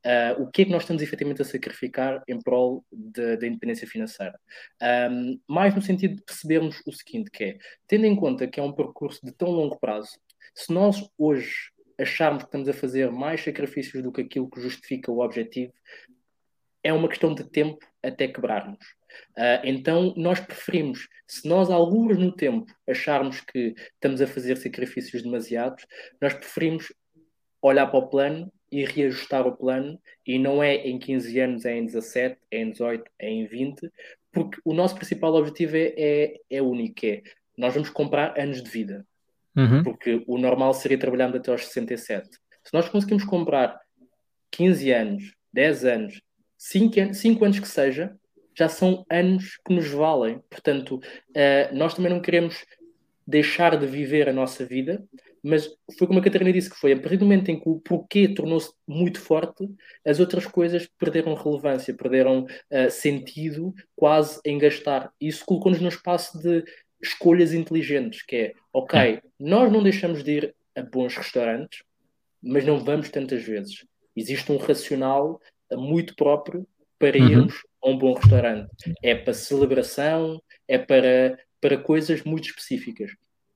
[0.06, 4.40] Uh, o que é que nós estamos efetivamente a sacrificar em prol da independência financeira?
[5.12, 8.64] Um, mais no sentido de percebermos o seguinte, que é, tendo em conta que é
[8.64, 10.18] um percurso de tão longo prazo,
[10.56, 15.12] se nós hoje acharmos que estamos a fazer mais sacrifícios do que aquilo que justifica
[15.12, 15.74] o objetivo,
[16.82, 18.80] é uma questão de tempo até quebrarmos.
[19.38, 25.24] Uh, então, nós preferimos, se nós, alguns no tempo, acharmos que estamos a fazer sacrifícios
[25.24, 25.86] demasiados,
[26.22, 26.94] nós preferimos
[27.62, 31.78] olhar para o plano e reajustar o plano, e não é em 15 anos, é
[31.78, 33.92] em 17, é em 18, é em 20,
[34.32, 37.22] porque o nosso principal objetivo é, é, é único, é
[37.58, 39.06] nós vamos comprar anos de vida.
[39.56, 39.84] Uhum.
[39.84, 42.30] Porque o normal seria trabalharmos até aos 67.
[42.64, 43.80] Se nós conseguimos comprar
[44.52, 46.22] 15 anos, 10 anos,
[46.58, 48.16] 5 anos, 5 anos que seja,
[48.56, 50.40] já são anos que nos valem.
[50.50, 52.66] Portanto, uh, nós também não queremos
[53.28, 55.04] deixar de viver a nossa vida,
[55.44, 57.80] mas foi como a Catarina disse que foi, a partir do momento em que o
[57.80, 59.68] porquê tornou-se muito forte,
[60.06, 65.12] as outras coisas perderam relevância, perderam uh, sentido quase em gastar.
[65.20, 66.64] Isso colocou-nos no espaço de
[67.02, 71.84] escolhas inteligentes, que é, ok, nós não deixamos de ir a bons restaurantes,
[72.42, 73.86] mas não vamos tantas vezes.
[74.16, 75.40] Existe um racional
[75.72, 77.30] muito próprio para uhum.
[77.30, 78.70] irmos a um bom restaurante.
[79.02, 83.12] É para celebração, é para, para coisas muito específicas.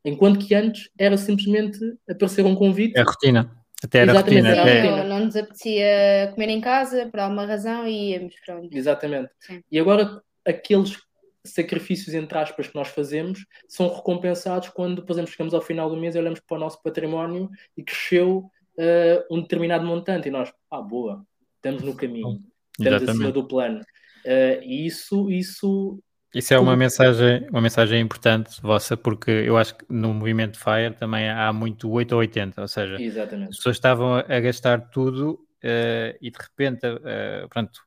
[0.06, 2.98] Enquanto que antes era simplesmente aparecer um convite.
[2.98, 3.52] É a rotina.
[3.84, 4.62] Até era Exatamente, rotina.
[4.62, 4.84] Até...
[4.84, 8.78] Não, não nos apetecia comer em casa por alguma razão e íamos para onde.
[8.78, 9.30] Exatamente.
[9.40, 9.62] Sim.
[9.72, 10.98] E agora aqueles
[11.46, 15.98] sacrifícios, entre aspas, que nós fazemos são recompensados quando, por exemplo, chegamos ao final do
[15.98, 20.52] mês e olhamos para o nosso património e cresceu uh, um determinado montante e nós,
[20.72, 22.42] ah, boa, estamos no caminho,
[22.80, 23.10] estamos Exatamente.
[23.10, 23.82] acima do plano.
[24.26, 26.00] Uh, e isso, isso
[26.34, 30.96] isso é uma mensagem, uma mensagem importante vossa, porque eu acho que no movimento FIRE
[30.96, 33.50] também há muito 8 ou 80, ou seja, Exatamente.
[33.50, 37.80] as pessoas estavam a gastar tudo uh, e de repente, uh, pronto,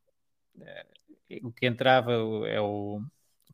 [0.58, 2.12] uh, o que entrava
[2.46, 3.00] é o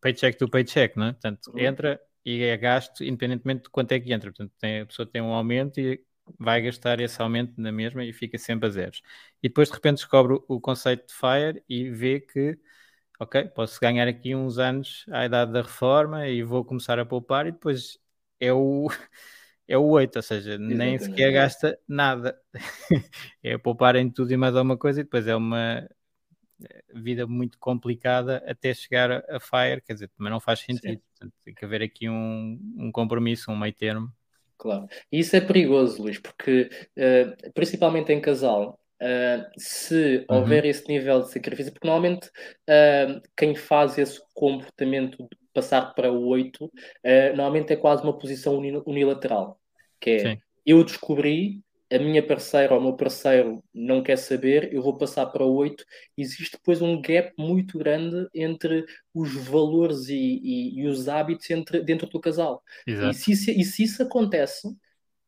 [0.00, 1.12] paycheck to paycheck, não é?
[1.12, 1.58] Portanto, uhum.
[1.58, 4.30] entra e é gasto independentemente de quanto é que entra.
[4.30, 6.00] Portanto, tem, a pessoa tem um aumento e
[6.38, 9.02] vai gastar esse aumento na mesma e fica sempre a zeros.
[9.42, 12.58] E depois de repente descobre o conceito de FIRE e vê que
[13.22, 17.46] ok, posso ganhar aqui uns anos à idade da reforma e vou começar a poupar
[17.46, 17.98] e depois
[18.40, 18.88] é o,
[19.68, 20.76] é o 8, ou seja, Exatamente.
[20.76, 22.36] nem sequer gasta nada.
[23.42, 25.88] é poupar em tudo e mais alguma coisa e depois é uma
[26.94, 31.00] vida muito complicada até chegar a FIRE, quer dizer, também não faz sentido.
[31.10, 34.12] Portanto, tem que haver aqui um, um compromisso, um meio termo.
[34.58, 34.88] Claro.
[35.10, 40.36] E isso é perigoso, Luís, porque uh, principalmente em casal, Uh, se uhum.
[40.38, 46.12] houver esse nível de sacrifício, porque normalmente uh, quem faz esse comportamento de passar para
[46.12, 46.70] o 8, uh,
[47.34, 49.58] normalmente é quase uma posição unilateral,
[50.00, 51.60] que é eu descobri,
[51.92, 55.84] a minha parceira ou o meu parceiro não quer saber, eu vou passar para oito.
[56.16, 61.82] Existe depois um gap muito grande entre os valores e, e, e os hábitos entre,
[61.82, 62.62] dentro do casal.
[63.10, 64.68] E se, isso, e se isso acontece,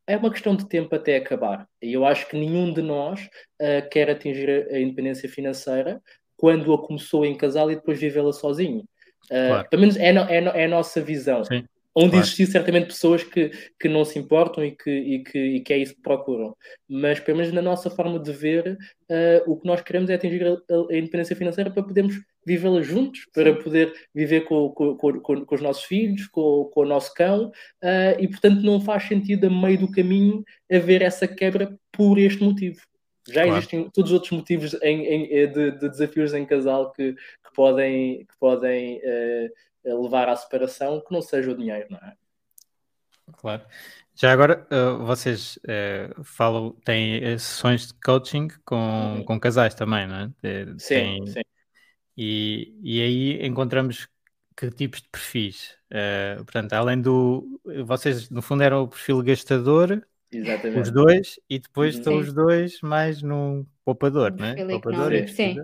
[0.07, 1.67] é uma questão de tempo até acabar.
[1.81, 3.21] E eu acho que nenhum de nós
[3.61, 6.01] uh, quer atingir a, a, independência financeira
[6.37, 8.81] quando a começou em casal e depois vivê-la sozinho.
[9.27, 9.69] Uh, claro.
[9.71, 11.45] Pelo menos é, no, é, no, é, a nossa visão.
[11.45, 11.65] Sim
[11.95, 12.25] onde claro.
[12.25, 15.79] existir certamente pessoas que, que não se importam e que, e, que, e que é
[15.79, 16.57] isso que procuram.
[16.89, 18.77] Mas, pelo menos na nossa forma de ver,
[19.11, 23.27] uh, o que nós queremos é atingir a, a independência financeira para podermos vivê-la juntos,
[23.33, 27.47] para poder viver com, com, com, com, os nossos filhos, com, o nosso cão,
[27.83, 32.43] uh, e portanto não faz sentido a meio do caminho haver essa quebra por este
[32.43, 32.81] motivo.
[33.27, 33.57] Já claro.
[33.57, 38.19] existem todos os outros motivos em, em, de, de, desafios em casal que, que podem,
[38.19, 39.51] que podem uh,
[39.93, 42.15] levar à separação que não seja o dinheiro, não é?
[43.37, 43.63] Claro.
[44.15, 49.25] Já agora, uh, vocês uh, falam, têm uh, sessões de coaching com, uhum.
[49.25, 50.31] com casais também, não é?
[50.79, 51.41] sim, sim.
[52.17, 54.09] E, e aí encontramos
[54.57, 55.77] que tipos de perfis?
[56.39, 57.61] portanto, além do.
[57.85, 60.81] Vocês, no fundo, eram o perfil gastador, Exatamente.
[60.81, 62.01] os dois, e depois uhum.
[62.01, 64.65] estão os dois mais no poupador, não é?
[64.65, 65.57] Poupador sim.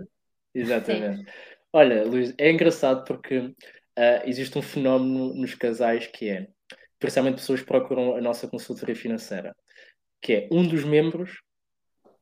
[0.53, 1.19] Exatamente.
[1.19, 1.25] Sim.
[1.71, 3.53] Olha, Luís, é engraçado porque
[3.97, 6.47] uh, existe um fenómeno nos casais que é,
[6.99, 9.55] principalmente pessoas que procuram a nossa consultoria financeira,
[10.21, 11.41] que é um dos membros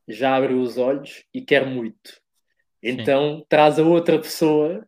[0.10, 2.20] já abre os olhos e quer muito.
[2.82, 3.46] Então Sim.
[3.48, 4.86] traz a outra pessoa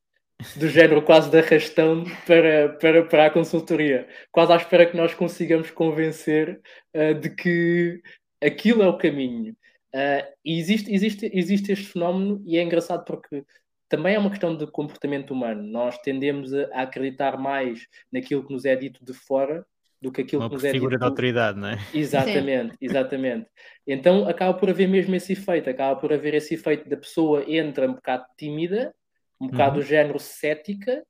[0.55, 5.13] do género quase de arrastão para, para, para a consultoria, quase à espera que nós
[5.13, 6.59] consigamos convencer
[6.95, 8.01] uh, de que
[8.41, 9.55] aquilo é o caminho.
[9.93, 13.43] Uh, e existe, existe, existe este fenómeno e é engraçado porque
[13.91, 15.61] também é uma questão de comportamento humano.
[15.61, 19.65] Nós tendemos a, acreditar mais naquilo que nos é dito de fora
[20.01, 20.79] do que aquilo uma que nos é dito.
[20.79, 21.77] figura de autoridade, não é?
[21.93, 22.77] Exatamente, Sim.
[22.79, 23.47] exatamente.
[23.85, 27.85] Então acaba por haver mesmo esse efeito, acaba por haver esse efeito da pessoa entra
[27.85, 28.95] um bocado tímida,
[29.41, 29.83] um bocado uhum.
[29.83, 31.03] do género cética,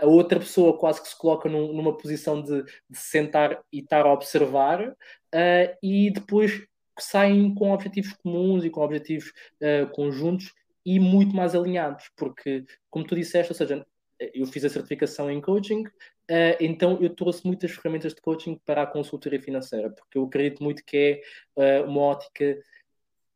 [0.00, 4.06] a outra pessoa quase que se coloca num, numa posição de, de, sentar e estar
[4.06, 6.64] a observar, uh, e depois
[6.98, 10.52] saem com objetivos comuns e com objetivos uh, conjuntos
[10.84, 13.84] e muito mais alinhados, porque, como tu disseste, ou seja,
[14.32, 18.82] eu fiz a certificação em coaching, uh, então eu trouxe muitas ferramentas de coaching para
[18.82, 21.22] a consultoria financeira, porque eu acredito muito que
[21.56, 22.58] é uh, uma ótica.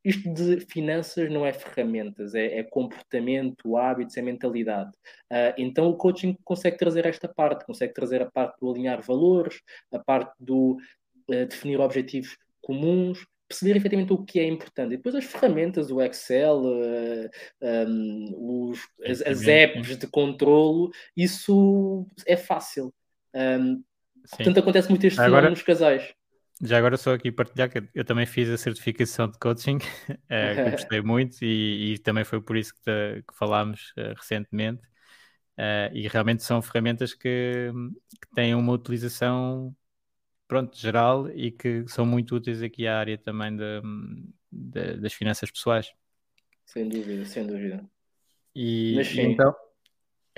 [0.04, 4.90] Isto de finanças não é ferramentas, é, é comportamento, hábitos, é mentalidade.
[5.30, 9.60] Uh, então o coaching consegue trazer esta parte, consegue trazer a parte do alinhar valores,
[9.92, 10.78] a parte do
[11.28, 14.94] definir objetivos comuns, perceber efetivamente o que é importante.
[14.94, 17.30] E depois as ferramentas, o Excel, uh,
[17.62, 22.92] eh, um, os, as, as, apps de controlo, isso é fácil.
[23.34, 23.82] Um,
[24.30, 26.12] portanto, acontece muito este agora, nos casais.
[26.60, 29.78] Já agora só aqui partilhar que eu também fiz a certificação de coaching, uh,
[30.64, 34.82] que gostei muito e, e, também foi por isso que, te, que falámos uh, recentemente.
[35.94, 37.72] e realmente são ferramentas que,
[38.20, 39.74] que têm uma utilização
[40.48, 43.82] pronto, geral e que são muito úteis aqui à área também de,
[44.50, 45.92] de, das finanças pessoais.
[46.64, 47.84] Sem dúvida, sem dúvida.
[48.54, 49.54] E, e então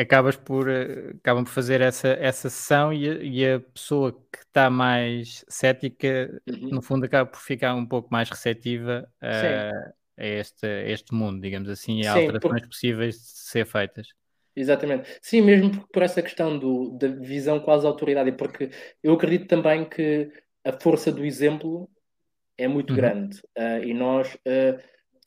[0.00, 4.38] acabas por, eh, acabam por fazer essa, essa sessão e a, e a pessoa que
[4.38, 6.70] está mais cética, uhum.
[6.70, 9.70] no fundo, acaba por ficar um pouco mais receptiva a,
[10.18, 14.08] a, este, a este mundo, digamos assim, e a alterações possíveis de ser feitas.
[14.54, 15.18] Exatamente.
[15.22, 18.70] Sim, mesmo por, por essa questão do, da visão quase autoridade, porque
[19.02, 20.30] eu acredito também que
[20.64, 21.88] a força do exemplo
[22.58, 22.96] é muito uhum.
[22.96, 23.38] grande.
[23.56, 24.78] Uh, e nós, uh,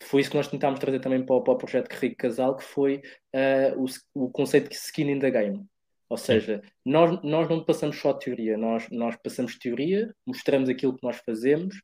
[0.01, 3.01] foi isso que nós tentámos trazer também para, para o projeto Rico Casal, que foi
[3.33, 3.83] uh,
[4.15, 5.65] o, o conceito de skin in the game.
[6.09, 11.03] Ou seja, nós, nós não passamos só teoria, nós, nós passamos teoria, mostramos aquilo que
[11.03, 11.75] nós fazemos,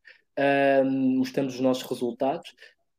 [1.17, 2.54] mostramos os nossos resultados,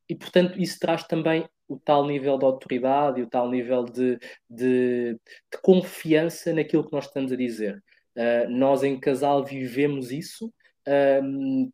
[0.09, 4.19] e portanto isso traz também o tal nível de autoridade e o tal nível de,
[4.49, 7.81] de, de confiança naquilo que nós estamos a dizer.
[8.17, 10.53] Uh, nós em casal vivemos isso,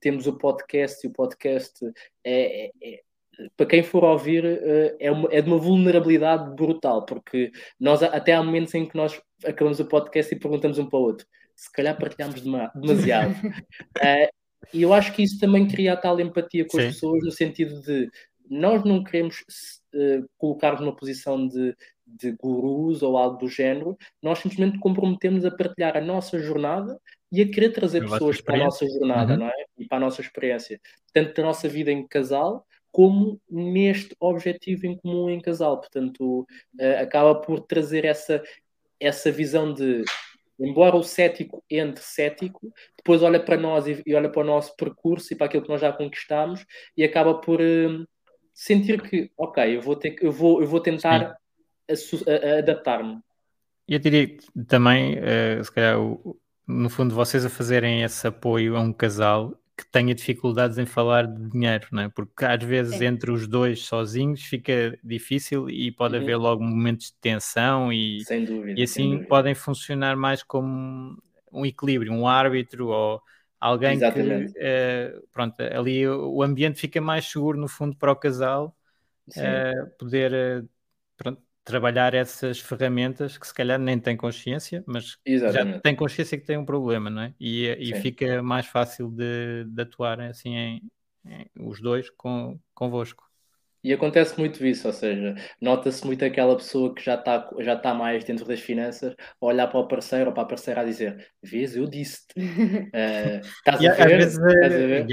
[0.00, 1.82] temos o podcast e o podcast
[2.22, 3.00] é, é, é
[3.56, 8.34] para quem for ouvir uh, é, uma, é de uma vulnerabilidade brutal, porque nós até
[8.34, 11.72] há momentos em que nós acabamos o podcast e perguntamos um para o outro, se
[11.72, 13.34] calhar partilhamos demasiado.
[14.74, 16.86] e eu acho que isso também cria a tal empatia com Sim.
[16.86, 18.10] as pessoas, no sentido de
[18.48, 19.40] nós não queremos
[19.94, 21.74] uh, colocar numa posição de,
[22.06, 26.98] de gurus ou algo do género, nós simplesmente comprometemos a partilhar a nossa jornada
[27.30, 29.40] e a querer trazer a pessoas para a nossa jornada, uhum.
[29.40, 29.64] não é?
[29.78, 30.80] E para a nossa experiência,
[31.12, 35.78] tanto da nossa vida em casal, como neste objetivo em comum em casal.
[35.78, 36.46] Portanto,
[36.80, 38.42] uh, acaba por trazer essa,
[38.98, 40.04] essa visão de
[40.58, 45.32] embora o cético entre cético, depois olha para nós e, olha para o nosso percurso
[45.32, 46.64] e para aquilo que nós já conquistamos
[46.96, 48.06] e acaba por uh,
[48.56, 51.36] sentir que, ok, eu vou, ter, eu vou, eu vou tentar
[52.58, 53.20] adaptar-me.
[53.86, 54.34] E eu diria
[54.66, 59.54] também, uh, se calhar, o, no fundo, vocês a fazerem esse apoio a um casal
[59.76, 62.08] que tenha dificuldades em falar de dinheiro, não é?
[62.08, 66.22] Porque às vezes entre os dois sozinhos fica difícil e pode uhum.
[66.22, 72.10] haver logo momentos de tensão e, dúvida, e assim podem funcionar mais como um equilíbrio,
[72.10, 73.20] um árbitro ou
[73.60, 74.52] alguém Exatamente.
[74.52, 78.76] que uh, pronto, ali o ambiente fica mais seguro no fundo para o casal
[79.28, 80.68] uh, poder uh,
[81.16, 85.74] pronto, trabalhar essas ferramentas que se calhar nem tem consciência, mas Exatamente.
[85.74, 87.34] já tem consciência que tem um problema, não é?
[87.40, 90.82] E, e fica mais fácil de, de atuar assim em,
[91.26, 93.25] em, os dois com, convosco.
[93.86, 97.94] E acontece muito isso, ou seja, nota-se muito aquela pessoa que já está já tá
[97.94, 101.76] mais dentro das finanças, olhar para o parceiro ou para a parceira a dizer: Vês,
[101.76, 102.34] eu disse-te.
[102.36, 104.18] Uh, estás, a ver?
[104.18, 105.06] Vezes, estás a ver?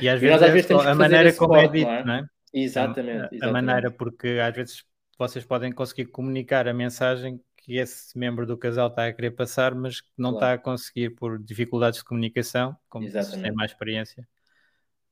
[0.00, 2.24] E às vezes, às vezes a maneira como é dito, não é?
[2.54, 3.44] Exatamente, exatamente.
[3.44, 4.84] A maneira, porque às vezes
[5.18, 9.74] vocês podem conseguir comunicar a mensagem que esse membro do casal está a querer passar,
[9.74, 10.36] mas que não claro.
[10.36, 14.26] está a conseguir por dificuldades de comunicação, como têm mais experiência.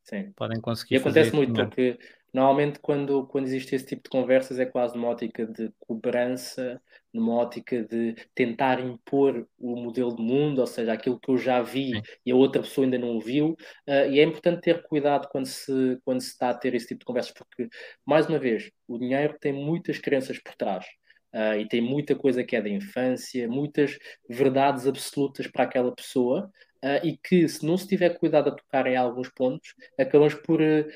[0.04, 0.32] Sim.
[0.36, 0.94] Podem conseguir.
[0.94, 1.98] E acontece muito, porque
[2.32, 6.80] normalmente quando, quando existe esse tipo de conversas é quase numa ótica de cobrança,
[7.12, 11.62] numa ótica de tentar impor o modelo de mundo, ou seja, aquilo que eu já
[11.62, 12.02] vi Sim.
[12.26, 13.56] e a outra pessoa ainda não viu.
[13.88, 17.00] Uh, e é importante ter cuidado quando se, quando se está a ter esse tipo
[17.00, 17.68] de conversas, porque,
[18.04, 20.84] mais uma vez, o dinheiro tem muitas crenças por trás.
[21.32, 26.48] Uh, e tem muita coisa que é da infância, muitas verdades absolutas para aquela pessoa,
[26.84, 30.60] uh, e que, se não se tiver cuidado a tocar em alguns pontos, acabamos por
[30.60, 30.86] uh,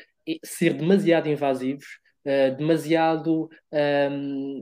[0.45, 1.99] ser demasiado invasivos,
[2.59, 4.61] demasiado um,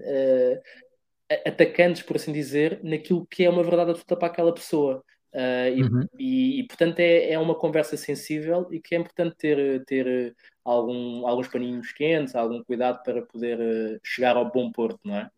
[1.44, 5.02] atacantes, por assim dizer, naquilo que é uma verdade absoluta para aquela pessoa.
[5.36, 6.08] Uh, uhum.
[6.18, 10.34] e, e, portanto é, é uma conversa sensível e que é importante ter, ter
[10.64, 15.30] algum, alguns paninhos quentes, algum cuidado para poder uh, chegar ao bom porto, não é?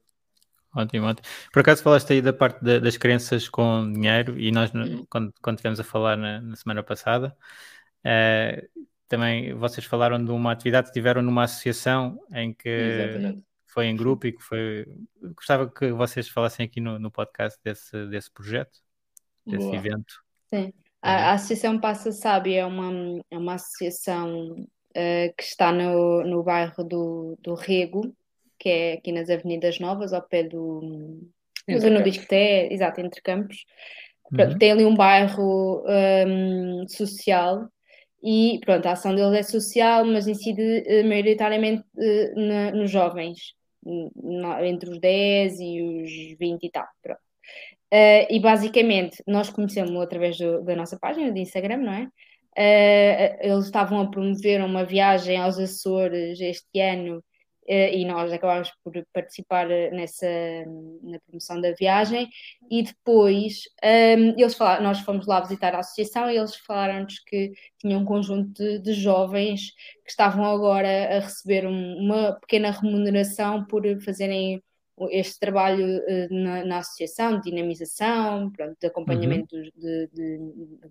[0.81, 1.29] Ótimo, ótimo.
[1.53, 5.05] Por acaso falaste aí da parte de, das crenças com dinheiro e nós, uhum.
[5.09, 7.37] quando, quando estivemos a falar na, na semana passada,
[8.05, 13.87] uh, também vocês falaram de uma atividade que tiveram numa associação em que Exatamente foi
[13.87, 14.87] em grupo e que foi.
[15.37, 18.81] Gostava que vocês falassem aqui no, no podcast desse, desse projeto,
[19.47, 19.77] desse Boa.
[19.77, 20.25] evento.
[20.53, 20.73] Sim.
[21.01, 22.91] A, a, Associação Passa Sabe é uma,
[23.31, 28.13] é uma associação uh, que está no, no bairro do, do Rego,
[28.59, 31.21] que é aqui nas Avenidas Novas, ao pé do.
[31.67, 33.65] No Discoté, exato, entre campos.
[34.33, 34.59] Uhum.
[34.59, 37.69] Tem ali um bairro um, social
[38.23, 43.55] e pronto, a ação deles é social, mas incide uh, maioritariamente uh, na, nos jovens
[44.65, 46.87] entre os 10 e os 20 e tal.
[47.03, 47.21] Pronto.
[47.93, 52.09] Uh, e basicamente nós conhecemos através do, da nossa página de Instagram, não é?
[53.41, 57.23] Eles estavam a promover uma viagem aos Açores este ano
[57.69, 60.27] e nós acabámos por participar nessa
[61.03, 62.29] na promoção da viagem
[62.71, 67.53] e depois um, eles falaram, nós fomos lá visitar a associação e eles falaram-nos que
[67.79, 69.73] tinham um conjunto de, de, jovens
[70.05, 74.63] que estavam agora a receber um, uma pequena remuneração por fazerem
[75.11, 79.63] este trabalho uh, na, na, associação de dinamização, pronto, de acompanhamento uhum.
[79.77, 80.39] de, de,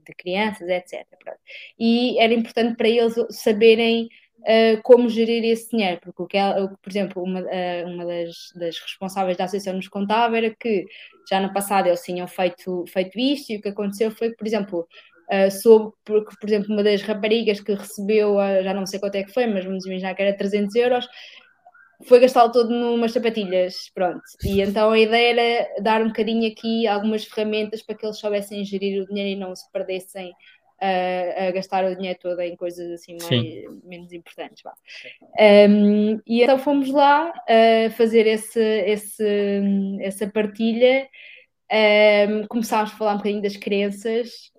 [0.05, 1.05] de, crianças, etc.
[1.21, 1.39] Pronto.
[1.77, 4.07] E era importante para eles saberem
[4.39, 8.35] uh, como gerir esse dinheiro, porque o que, ela, por exemplo, uma, uh, uma das,
[8.55, 10.85] das, responsáveis da associação nos contava era que
[11.29, 14.47] já no passado eles tinham feito, feito isto e o que aconteceu foi que, por
[14.47, 14.87] exemplo,
[15.31, 19.15] uh, soube, porque, por exemplo, uma das raparigas que recebeu, uh, já não sei quanto
[19.15, 21.07] é que foi, mas vamos imaginar que era 300 euros,
[22.05, 24.21] foi gastá-lo todo numas sapatilhas, pronto.
[24.43, 28.63] E então a ideia era dar um bocadinho aqui algumas ferramentas para que eles soubessem
[28.63, 30.31] gerir o dinheiro e não se perdessem
[30.79, 34.63] a, a, gastar o dinheiro todo em coisas assim mais, menos importantes.
[35.39, 39.61] Um, e então fomos lá a fazer esse, esse,
[40.01, 41.07] essa partilha.
[41.69, 44.51] Um, começámos a falar um bocadinho das crenças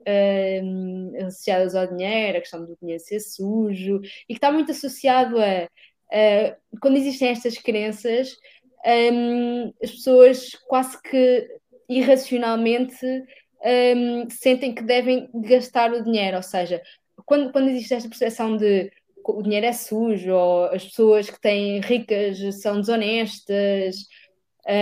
[0.62, 5.38] um, associadas ao dinheiro, a questão do dinheiro ser sujo, e que está muito associado
[5.40, 5.68] a,
[6.12, 8.36] a quando existem estas crenças,
[9.12, 11.48] um, as pessoas quase que
[11.88, 13.06] irracionalmente
[13.64, 16.80] um, sentem que devem gastar o dinheiro, ou seja,
[17.24, 18.90] quando, quando existe esta percepção de
[19.24, 23.96] o dinheiro é sujo, ou as pessoas que têm ricas são desonestas.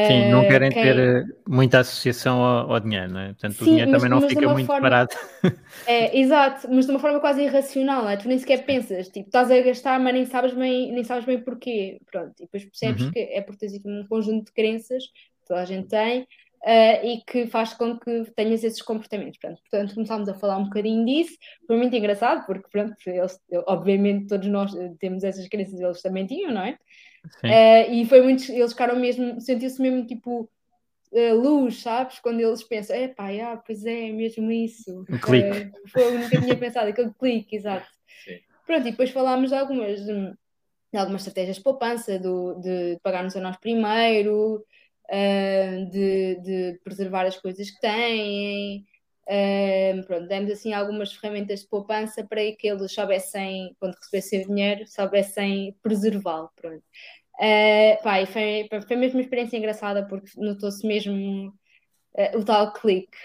[0.08, 0.82] Sim, não querem quem...
[0.82, 3.26] ter eh, muita associação ao, ao, dinheiro, não é?
[3.28, 4.82] Portanto, Sim, o dinheiro mas, também não fica muito forma...
[4.82, 5.14] parado.
[5.86, 8.16] É, exato, mas de uma forma quase irracional, não é?
[8.16, 11.38] Tu nem sequer pensas, tipo, estás a gastar, mas nem sabes bem, nem sabes bem
[11.38, 12.00] porquê.
[12.10, 13.12] Pronto, e depois percebes uhum.
[13.12, 16.26] que é por teres um conjunto de crenças que toda a gente tem,
[16.62, 19.38] uh, e que faz com que tenhas esses comportamentos.
[19.38, 21.36] Pronto, portanto, começámos a falar um bocadinho disso,
[21.66, 26.52] foi muito engraçado, porque, pronto, eles, obviamente todos nós temos essas crenças, eles também tinham,
[26.52, 26.78] não é?
[27.44, 30.48] Uh, e foi muito, eles ficaram mesmo, sentiu-se mesmo tipo
[31.12, 32.18] uh, luz, sabes?
[32.20, 35.04] Quando eles pensam, é pá, ah, pois é, é mesmo isso.
[35.10, 35.48] Um clique.
[35.48, 37.86] Uh, foi, eu nunca tinha pensado, aquele clique, exato.
[38.24, 38.38] Sim.
[38.66, 40.34] Pronto, e depois falámos de algumas, de
[40.94, 44.64] algumas estratégias de poupança, do, de pagar-nos a nós primeiro,
[45.10, 48.84] uh, de, de preservar as coisas que têm.
[49.28, 54.46] Uh, pronto, demos assim algumas ferramentas de poupança para que eles soubessem, quando recebessem o
[54.48, 56.50] dinheiro, soubessem preservá-lo.
[56.54, 56.82] Pronto.
[57.38, 61.48] Uh, pá, foi, foi mesmo uma experiência engraçada porque notou-se mesmo
[62.14, 63.16] uh, o tal clique.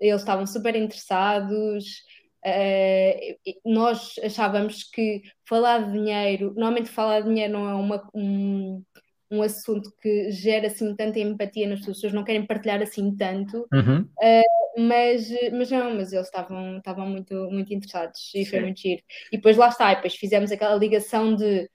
[0.00, 2.02] Eles estavam super interessados.
[2.46, 8.82] Uh, nós achávamos que falar de dinheiro, normalmente falar de dinheiro não é uma, um,
[9.30, 14.02] um assunto que gera assim tanta empatia nas pessoas, não querem partilhar assim tanto, uhum.
[14.02, 18.50] uh, mas, mas não, mas eles estavam, estavam muito, muito interessados e Sim.
[18.50, 19.02] foi muito giro.
[19.32, 21.68] E depois lá está, e depois fizemos aquela ligação de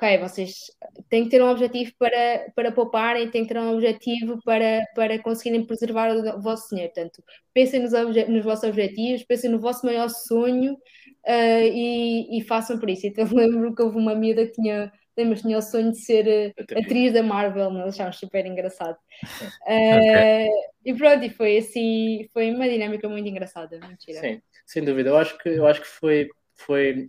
[0.00, 0.54] ok, vocês
[1.10, 5.18] têm que ter um objetivo para, para pouparem, têm que ter um objetivo para, para
[5.18, 6.90] conseguirem preservar o vosso dinheiro.
[6.94, 7.22] Portanto,
[7.52, 12.88] pensem nos, nos vossos objetivos, pensem no vosso maior sonho uh, e, e, façam por
[12.88, 13.06] isso.
[13.06, 16.78] Então lembro que houve uma amiga que tinha, lembro, tinha o sonho de ser uh,
[16.78, 18.96] atriz da Marvel, nós achámos super engraçado.
[19.66, 20.48] Uh, okay.
[20.84, 23.78] E pronto, e foi assim, foi uma dinâmica muito engraçada.
[23.78, 24.20] Mentira.
[24.20, 25.10] Sim, sem dúvida.
[25.10, 27.06] Eu acho que, eu acho que foi, foi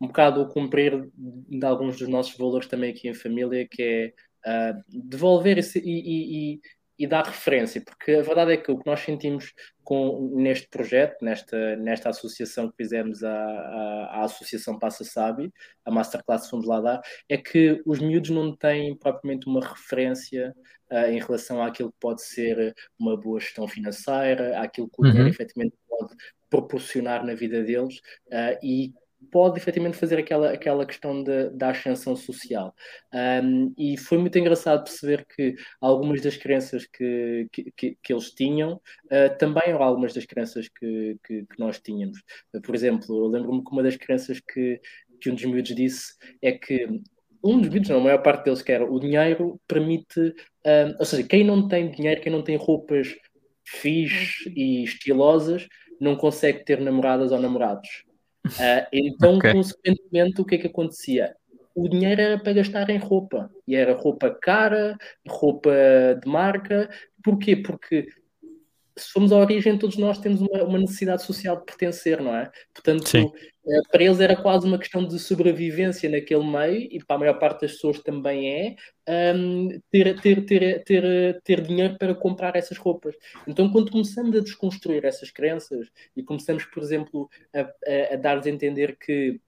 [0.00, 4.72] um bocado o cumprir de alguns dos nossos valores também aqui em família, que é
[4.72, 6.60] uh, devolver esse, e, e,
[6.98, 9.52] e, dar referência, porque a verdade é que o que nós sentimos
[9.84, 15.52] com, neste projeto, nesta, nesta associação que fizemos à, à, à Associação Passa Sabe,
[15.84, 20.54] a Masterclass fomos lá dar, é que os miúdos não têm propriamente uma referência
[20.90, 25.24] uh, em relação àquilo que pode ser uma boa gestão financeira, àquilo que o dinheiro
[25.24, 25.30] uhum.
[25.30, 26.14] efetivamente pode
[26.50, 28.92] proporcionar na vida deles uh, e
[29.30, 32.74] pode efetivamente fazer aquela, aquela questão de, da ascensão social.
[33.12, 38.74] Um, e foi muito engraçado perceber que algumas das crenças que, que, que eles tinham
[38.74, 42.18] uh, também eram algumas das crenças que, que, que nós tínhamos.
[42.54, 44.80] Uh, por exemplo, eu lembro-me que uma das crenças que,
[45.20, 46.86] que um dos miúdos disse é que
[47.42, 51.04] um dos miúdos, não, a maior parte deles que era o dinheiro permite, um, ou
[51.04, 53.14] seja, quem não tem dinheiro, quem não tem roupas
[53.64, 55.68] fixe e estilosas,
[56.00, 58.07] não consegue ter namoradas ou namorados.
[58.48, 59.52] Uh, então, okay.
[59.52, 61.34] consequentemente, o que é que acontecia?
[61.74, 63.50] O dinheiro era para gastar em roupa.
[63.66, 64.96] E era roupa cara,
[65.28, 65.70] roupa
[66.22, 66.90] de marca.
[67.22, 67.54] Porquê?
[67.56, 68.08] Porque
[68.98, 72.50] se formos à origem, todos nós temos uma, uma, necessidade social de pertencer, não é?
[72.74, 77.18] Portanto, eh, para eles era quase uma questão de sobrevivência naquele meio, e para a
[77.20, 78.76] maior parte das pessoas também
[79.06, 83.14] é, um, ter, ter, ter, ter, ter dinheiro para comprar essas roupas.
[83.46, 88.46] Então, quando começamos a desconstruir essas crenças e começamos, por exemplo, a, a, a dar-lhes
[88.46, 89.40] a entender que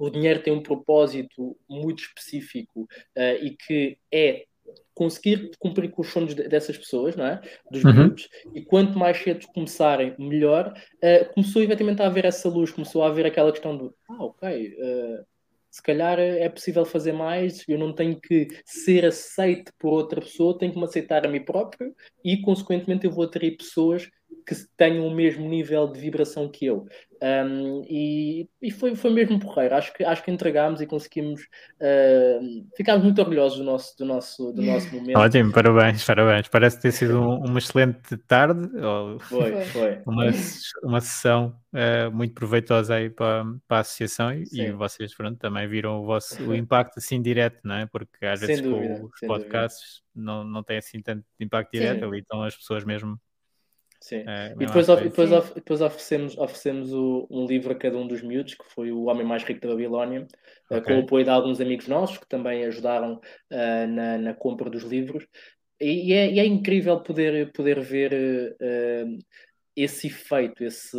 [0.00, 4.46] o dinheiro tem um propósito muito específico uh, e que é
[4.94, 7.40] conseguir cumprir com os sonhos dessas pessoas, não é?
[7.70, 7.92] Dos uhum.
[7.92, 10.74] grupos, e quanto mais cedo começarem, melhor.
[10.96, 14.76] Uh, começou efetivamente a haver essa luz, começou a haver aquela questão do ah, ok,
[14.78, 15.24] uh,
[15.70, 20.58] se calhar é possível fazer mais, eu não tenho que ser aceito por outra pessoa,
[20.58, 21.94] tenho que me aceitar a mim próprio
[22.24, 24.10] e, consequentemente, eu vou atrair pessoas
[24.44, 26.86] que tenham o mesmo nível de vibração que eu.
[27.22, 29.74] Um, e, e foi, foi mesmo porreiro.
[29.74, 31.42] Acho que, acho que entregámos e conseguimos.
[31.78, 35.18] Uh, ficámos muito orgulhosos do nosso, do nosso, do nosso momento.
[35.18, 36.48] Ótimo, parabéns, parabéns.
[36.48, 38.68] Parece ter sido um, uma excelente tarde.
[39.20, 40.00] foi, foi.
[40.06, 40.30] Uma,
[40.82, 45.68] uma sessão uh, muito proveitosa aí para, para a associação e, e, vocês pronto, também
[45.68, 47.86] viram o, vosso, o impacto assim direto, não é?
[47.86, 52.20] Porque às vezes dúvida, com os podcasts não, não tem assim tanto impacto direto, ali
[52.20, 53.20] estão as pessoas mesmo
[54.00, 54.24] Sim.
[54.26, 58.06] É, e depois, of, depois, of, depois oferecemos, oferecemos o, um livro a cada um
[58.06, 60.26] dos miúdos, que foi O Homem Mais Rico da Babilónia,
[60.70, 60.94] eh, okay.
[60.94, 64.84] com o apoio de alguns amigos nossos que também ajudaram uh, na, na compra dos
[64.84, 65.26] livros.
[65.78, 69.18] E, e, é, e, é, incrível poder, poder ver uh,
[69.76, 70.96] esse efeito, esse,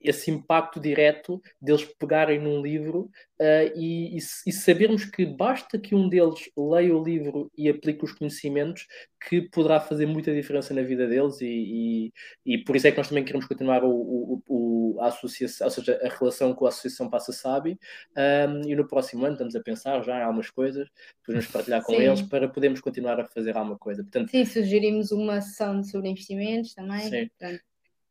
[0.00, 5.94] esse impacto direto deles pegarem num livro uh, e, e, e, sabermos que basta que
[5.94, 8.86] um deles leia o livro e aplique os conhecimentos
[9.28, 12.12] que poderá fazer muita diferença na vida deles e,
[12.46, 15.70] e, por isso é que nós também queremos continuar o, o, o, a associação, ou
[15.70, 17.78] seja, a relação com a Associação Passa Sabe
[18.16, 20.88] um, e no próximo ano estamos a pensar já em algumas coisas,
[21.24, 22.02] podemos partilhar com Sim.
[22.02, 24.02] eles para podermos continuar a fazer alguma coisa.
[24.02, 27.08] Portanto, Sim, sugerimos uma sessão sobre investimentos também.
[27.08, 27.28] Sim.
[27.28, 27.62] Portanto,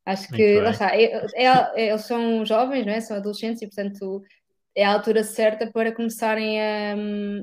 [0.07, 3.01] Acho que, lá está, é, é, eles são jovens, não é?
[3.01, 4.23] São adolescentes e, portanto,
[4.73, 6.95] é a altura certa para começarem a,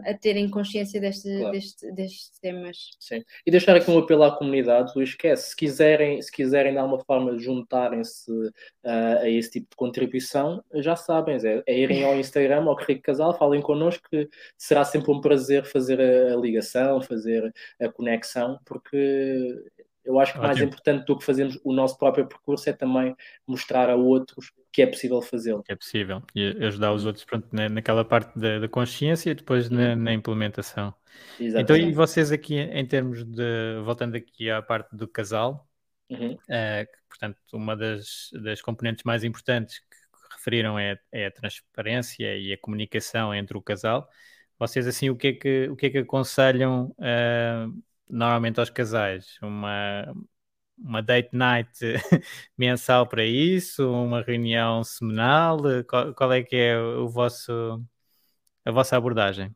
[0.07, 1.51] a terem consciência deste, claro.
[1.51, 2.77] deste, destes temas.
[2.99, 3.23] Sim.
[3.45, 7.01] E deixar aqui um apelo à comunidade, Luís, esquece, se quiserem, se quiserem dar uma
[7.01, 12.15] forma de juntarem-se uh, a esse tipo de contribuição, já sabem, é, é irem ao
[12.15, 17.03] Instagram, ao Rico Casal, falem connosco que será sempre um prazer fazer a, a ligação,
[17.03, 19.61] fazer a conexão, porque
[20.05, 20.55] eu acho que Ótimo.
[20.55, 24.83] mais importante do que fazermos o nosso próprio percurso é também mostrar a outros que
[24.83, 25.63] é possível fazê-lo.
[25.69, 26.23] É possível.
[26.35, 29.97] E ajudar os outros pronto, naquela parte da, da consciência e depois na, uhum.
[29.97, 30.93] na implementação.
[31.39, 31.63] Exatamente.
[31.63, 33.81] Então, e vocês aqui, em termos de.
[33.85, 35.69] Voltando aqui à parte do casal,
[36.11, 36.33] uhum.
[36.33, 42.53] uh, portanto, uma das, das componentes mais importantes que referiram é, é, a transparência e
[42.53, 44.09] a comunicação entre o casal.
[44.59, 46.95] Vocês, assim, o que é que, o que, é que aconselham?
[46.99, 50.15] Uh, normalmente aos casais uma,
[50.79, 51.71] uma date night
[52.57, 55.59] mensal para isso, uma reunião semanal?
[55.89, 57.83] Qual, qual, é que é o vosso,
[58.65, 59.55] a vossa abordagem?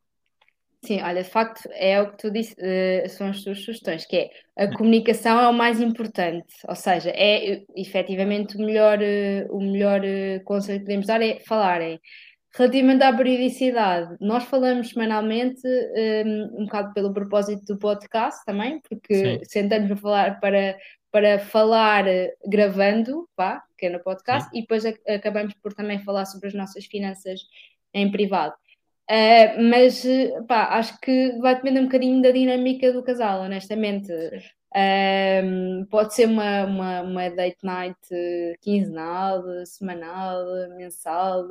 [0.85, 4.17] Sim, olha, de facto é o que tu disse, uh, são as tuas sugestões, que
[4.17, 4.31] é
[4.65, 10.01] a comunicação é o mais importante, ou seja, é efetivamente o melhor, uh, o melhor
[10.01, 12.01] uh, conselho que podemos dar é falarem
[12.59, 19.15] Relativamente à periodicidade, nós falamos semanalmente, um, um bocado pelo propósito do podcast também, porque
[19.15, 19.41] Sim.
[19.45, 20.77] sentamos a falar para,
[21.13, 22.05] para falar
[22.45, 24.59] gravando, pá, que é no podcast, Sim.
[24.59, 27.43] e depois acabamos por também falar sobre as nossas finanças
[27.95, 28.57] em privado.
[29.09, 30.05] Uh, mas
[30.49, 34.13] pá, acho que vai depender um bocadinho da dinâmica do casal, honestamente.
[34.75, 37.99] Um, pode ser uma, uma, uma, date night
[38.61, 40.45] quinzenal, semanal,
[40.77, 41.49] mensal,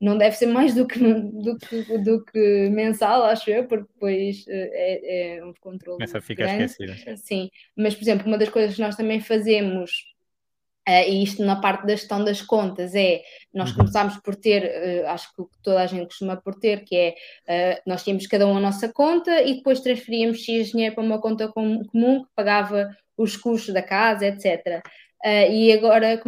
[0.00, 4.44] não deve ser mais do que, do que, do que mensal, acho eu, porque depois
[4.48, 5.98] é, é um controle.
[5.98, 7.16] Começa a ficar esquecida.
[7.18, 10.13] Sim, mas por exemplo, uma das coisas que nós também fazemos
[10.86, 13.22] Uh, e isto na parte da gestão das contas é,
[13.54, 13.78] nós uhum.
[13.78, 16.94] começámos por ter, uh, acho que toda a gente costuma por ter, que
[17.48, 21.04] é, uh, nós tínhamos cada um a nossa conta e depois transferíamos X dinheiro para
[21.04, 24.82] uma conta com, comum que pagava os custos da casa, etc.
[25.50, 26.20] e agora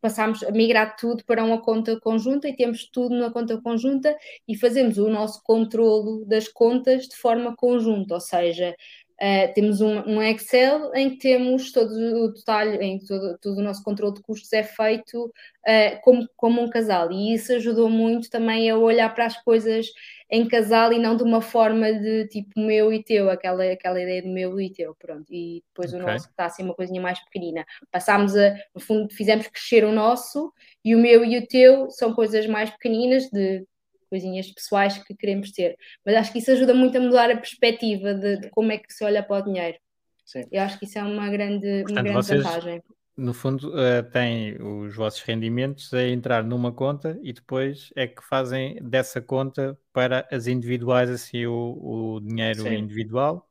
[0.00, 4.16] passámos a migrar tudo para uma conta conjunta e temos tudo na conta conjunta
[4.48, 8.74] e fazemos o nosso controlo das contas de forma conjunta, ou seja,
[9.22, 13.58] Uh, temos um, um, Excel em que temos todo o detalhe, em que todo, todo
[13.58, 17.88] o nosso controle de custos é feito uh, como, como um casal, e isso ajudou
[17.88, 19.86] muito também a olhar para as coisas
[20.28, 24.22] em casal e não de uma forma de tipo meu e teu, aquela, aquela ideia
[24.22, 26.04] de meu e teu, pronto, e depois okay.
[26.04, 27.64] o nosso está assim uma coisinha mais pequenina.
[27.92, 30.52] Passámos a, no fundo, fizemos crescer o nosso
[30.84, 33.64] e o meu e o teu são coisas mais pequeninas de
[34.12, 35.74] coisinhas pessoais que queremos ter.
[36.04, 38.92] Mas acho que isso ajuda muito a mudar a perspectiva de, de como é que
[38.92, 39.78] se olha para o dinheiro.
[40.26, 40.44] Sim.
[40.52, 42.82] Eu acho que isso é uma grande, Portanto, uma grande vocês, vantagem.
[43.16, 48.22] No fundo, uh, têm os vossos rendimentos a entrar numa conta e depois é que
[48.22, 52.74] fazem dessa conta para as individuais, assim, o, o dinheiro Sim.
[52.74, 53.48] individual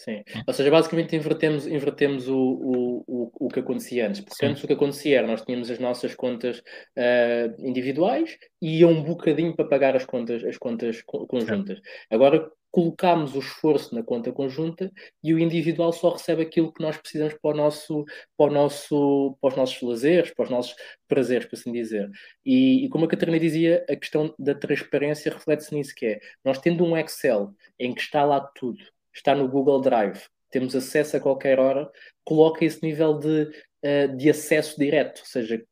[0.00, 4.22] Sim, ou seja, basicamente invertemos, invertemos o, o, o, o que acontecia antes.
[4.22, 4.46] Porque Sim.
[4.46, 9.02] antes o que acontecia era nós tínhamos as nossas contas uh, individuais e ia um
[9.02, 11.76] bocadinho para pagar as contas, as contas conjuntas.
[11.76, 11.84] Sim.
[12.08, 14.90] Agora colocamos o esforço na conta conjunta
[15.22, 18.06] e o individual só recebe aquilo que nós precisamos para, o nosso,
[18.38, 20.74] para, o nosso, para os nossos lazeres, para os nossos
[21.06, 22.08] prazeres, por assim dizer.
[22.42, 26.58] E, e como a Catarina dizia, a questão da transparência reflete-se nisso que é, nós
[26.58, 28.82] tendo um Excel em que está lá tudo,
[29.12, 31.90] está no Google Drive, temos acesso a qualquer hora,
[32.24, 33.50] coloca esse nível de,
[33.84, 35.62] uh, de acesso direto, ou seja,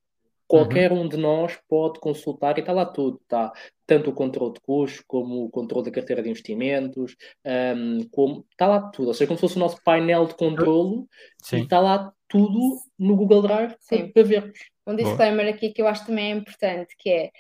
[0.47, 1.03] qualquer uhum.
[1.03, 3.53] um de nós pode consultar e está lá tudo, está
[3.87, 7.15] tanto o controle de custos como o controle da carteira de investimentos,
[7.45, 10.35] um, ehm, como está lá tudo, ou seja, como se fosse o nosso painel de
[10.35, 11.05] controle
[11.43, 11.59] Sim.
[11.59, 14.09] e está lá tudo no Google Drive Sim.
[14.09, 14.59] para vermos.
[14.87, 15.55] Um disclaimer Boa.
[15.55, 17.31] aqui que eu acho também é importante, que é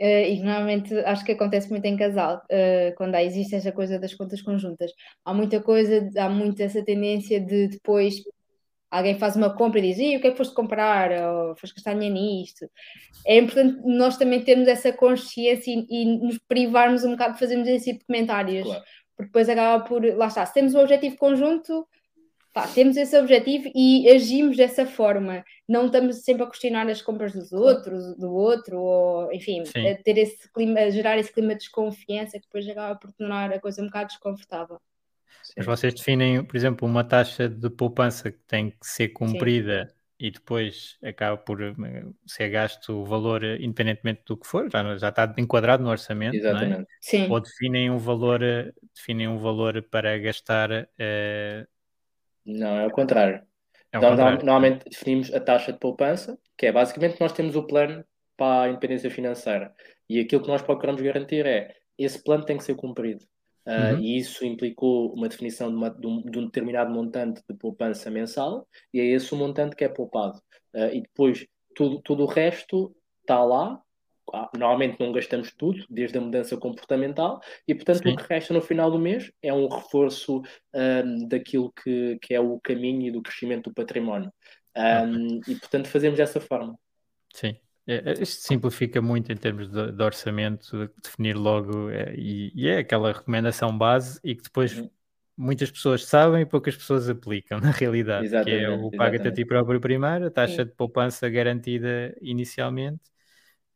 [0.00, 3.98] Uh, e normalmente acho que acontece muito em casal, uh, quando há, existe essa coisa
[3.98, 4.90] das contas conjuntas.
[5.24, 8.16] Há muita coisa, há muito essa tendência de depois
[8.90, 11.10] alguém faz uma compra e diz: e o que é que foste comprar?
[11.12, 12.68] Ou foste gastar dinheiro nisto?
[13.26, 17.68] É importante nós também termos essa consciência e, e nos privarmos um bocado de fazermos
[17.68, 18.66] esse tipo de comentários.
[18.66, 18.84] Claro.
[19.16, 20.04] Porque depois acaba por.
[20.16, 21.86] Lá está, se temos um objetivo conjunto,
[22.56, 25.44] pá, temos esse objetivo e agimos dessa forma.
[25.68, 30.16] Não estamos sempre a questionar as compras dos outros, do outro, ou enfim, a ter
[30.16, 33.82] esse clima, a gerar esse clima de desconfiança que depois acaba por tornar a coisa
[33.82, 34.80] um bocado desconfortável.
[35.54, 39.94] Mas vocês definem, por exemplo, uma taxa de poupança que tem que ser cumprida Sim.
[40.18, 41.74] e depois acaba por eh,
[42.26, 46.34] ser gasto o valor eh, independentemente do que for, já, já está enquadrado no orçamento,
[46.34, 46.72] Exatamente.
[46.72, 46.86] não é?
[47.02, 47.30] Sim.
[47.30, 51.75] Ou definem um valor, eh, definem um valor para gastar uh,
[52.46, 53.42] não, é o contrário.
[53.92, 54.36] É então, contrário.
[54.38, 58.04] Normalmente definimos a taxa de poupança, que é basicamente nós temos o plano
[58.36, 59.74] para a independência financeira.
[60.08, 63.24] E aquilo que nós procuramos garantir é esse plano tem que ser cumprido.
[63.66, 64.00] Uh, uhum.
[64.00, 68.08] E isso implicou uma definição de, uma, de, um, de, um, determinado montante de poupança
[68.10, 70.38] mensal, e é esse o montante que é poupado.
[70.72, 71.44] Uh, e depois
[71.74, 73.80] tudo, tudo o resto está lá.
[74.32, 78.12] Ah, normalmente não gastamos tudo, desde a mudança comportamental, e portanto Sim.
[78.12, 80.42] o que resta no final do mês é um reforço
[80.74, 84.32] um, daquilo que, que é o caminho e do crescimento do património.
[84.76, 86.76] Um, e portanto fazemos dessa forma.
[87.32, 87.56] Sim.
[87.86, 92.68] É, é, isto simplifica muito em termos de, de orçamento, definir logo, é, e, e,
[92.68, 94.90] é aquela recomendação base e que depois uhum.
[95.36, 99.32] muitas pessoas sabem e poucas pessoas aplicam na realidade, exatamente, que é o paga-te a
[99.32, 100.64] ti próprio primeiro, a taxa Sim.
[100.64, 103.02] de poupança garantida inicialmente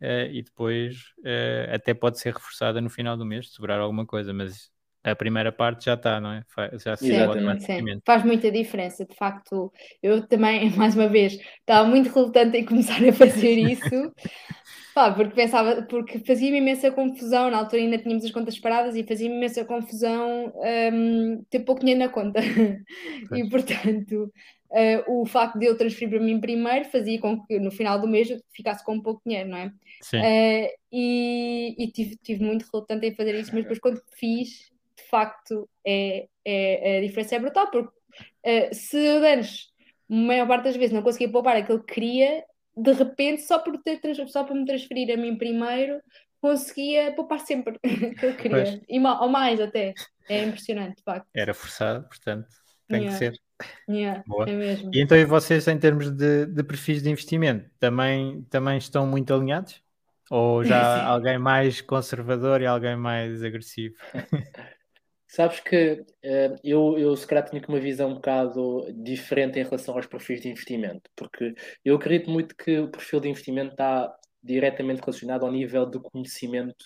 [0.03, 4.07] uh, e depois uh, até pode ser reforçada no final do mês, se sobrar alguma
[4.07, 4.71] coisa, mas
[5.03, 6.45] a primeira parte já está, não é?
[6.79, 9.05] Já se sim, faz muita diferença.
[9.05, 9.73] De facto,
[10.03, 14.13] eu também, mais uma vez, estava muito relutante em começar a fazer isso.
[14.95, 19.05] Pá, porque pensava, porque fazia-me imensa confusão, na altura ainda tínhamos as contas paradas e
[19.05, 20.53] fazia-me imensa confusão
[20.93, 22.41] um, ter pouco dinheiro na conta.
[23.33, 24.33] e portanto,
[24.71, 28.09] uh, o facto de eu transferir para mim primeiro fazia com que no final do
[28.09, 29.73] mês eu ficasse com pouco dinheiro, não é?
[30.03, 30.19] Sim.
[30.19, 35.03] Uh, e, e tive, tive muito relutante em fazer isso, mas depois quando fiz, de
[35.11, 39.71] facto é, é, a diferença é brutal, porque uh, se eu antes,
[40.11, 42.45] a maior parte das vezes, não conseguia poupar aquilo que queria,
[42.77, 46.01] de repente, só por, ter, só por me transferir a mim primeiro,
[46.41, 49.95] conseguia poupar sempre aquilo que eu queria, e, ou mais até.
[50.29, 51.29] É impressionante, de facto.
[51.35, 52.49] Era forçado, portanto,
[52.87, 53.19] tem yeah.
[53.19, 53.41] que ser.
[53.89, 54.91] Yeah, é mesmo.
[54.95, 59.83] E então, vocês, em termos de, de perfis de investimento, também, também estão muito alinhados?
[60.31, 63.95] Ou já alguém mais conservador e alguém mais agressivo?
[65.27, 69.95] Sabes que uh, eu, eu se calhar tinha uma visão um bocado diferente em relação
[69.95, 71.55] aos perfis de investimento, porque
[71.85, 76.85] eu acredito muito que o perfil de investimento está diretamente relacionado ao nível de conhecimento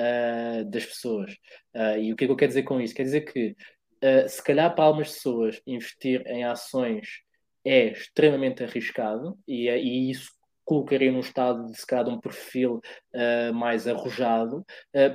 [0.00, 1.34] uh, das pessoas.
[1.72, 2.94] Uh, e o que é que eu quero dizer com isso?
[2.94, 3.54] Quer dizer que,
[4.28, 7.22] se calhar para algumas pessoas investir em ações
[7.64, 10.30] é extremamente arriscado e, e isso
[10.64, 12.80] colocaria num estado de se calhar um perfil
[13.54, 14.64] mais arrojado.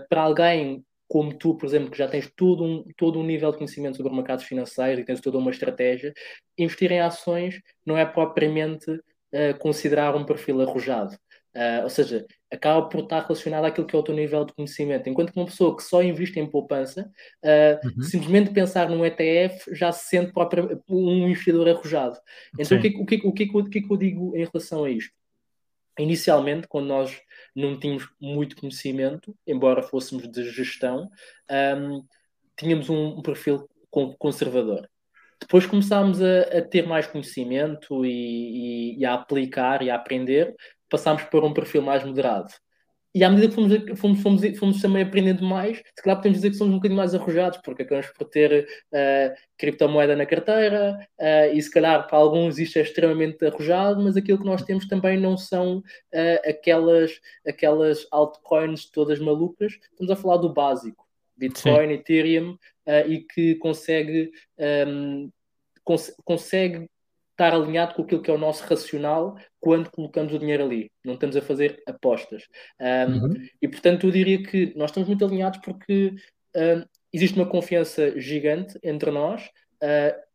[0.10, 3.58] para alguém como tu, por exemplo, que já tens todo um, todo um nível de
[3.58, 6.14] conhecimento sobre mercados financeiros e tens toda uma estratégia,
[6.56, 11.18] investir em ações não é propriamente uh, considerar um perfil arrojado.
[11.56, 15.10] Uh, ou seja, acaba por estar relacionado àquilo que é o teu nível de conhecimento.
[15.10, 17.12] Enquanto que uma pessoa que só investe em poupança,
[17.44, 18.04] uh, uhum.
[18.04, 22.18] simplesmente pensar num ETF já se sente próprio, um investidor arrojado.
[22.58, 24.84] Então, o que, o, que, o, que, o que é que eu digo em relação
[24.84, 25.14] a isto?
[25.98, 27.20] Inicialmente, quando nós
[27.54, 31.10] não tínhamos muito conhecimento, embora fôssemos de gestão,
[31.78, 32.04] um,
[32.56, 33.70] tínhamos um, um, perfil
[34.18, 34.90] conservador.
[35.42, 40.56] Depois começámos a, a ter mais conhecimento e, e, e, a aplicar e a aprender,
[40.90, 42.52] passámos para um perfil mais moderado.
[43.14, 46.52] E à medida que fomos, fomos, fomos, fomos, também aprendendo mais, se calhar podemos dizer
[46.52, 51.56] que somos um bocadinho mais arrojados, porque acabamos por ter uh, criptomoeda na carteira, uh,
[51.56, 55.20] e se calhar para alguns isto é extremamente arrojado, mas aquilo que nós temos também
[55.20, 61.94] não são uh, aquelas, aquelas altcoins todas malucas, estamos a falar do básico, Bitcoin, Sim.
[61.94, 62.58] Ethereum,
[63.08, 64.32] e que consegue,
[64.88, 65.32] um,
[65.84, 66.90] cons consegue
[67.40, 70.92] estar alinhado com aquilo que é o nosso racional quando colocamos o dinheiro ali.
[71.04, 72.44] Não estamos a fazer apostas.
[72.80, 73.48] Um, uhum.
[73.62, 76.16] E portanto, eu diria que nós estamos muito alinhados porque
[76.56, 76.84] um,
[77.14, 79.46] existe uma confiança gigante entre nós.
[79.82, 80.30] Uh,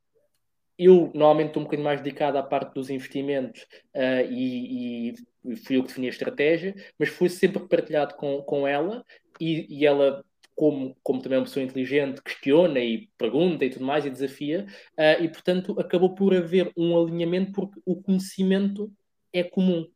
[0.78, 3.62] eu normalmente estou um bocadinho mais dedicado à parte dos investimentos
[3.94, 8.66] uh, e, e, fui eu que defini a estratégia, mas fui sempre partilhado com, com
[8.66, 9.04] ela
[9.38, 10.24] e, e ela
[10.54, 14.66] como, como também é uma pessoa inteligente, questiona e pergunta e tudo mais e desafia,
[14.98, 18.92] uh, e portanto acabou por haver um alinhamento porque o conhecimento
[19.32, 19.86] é comum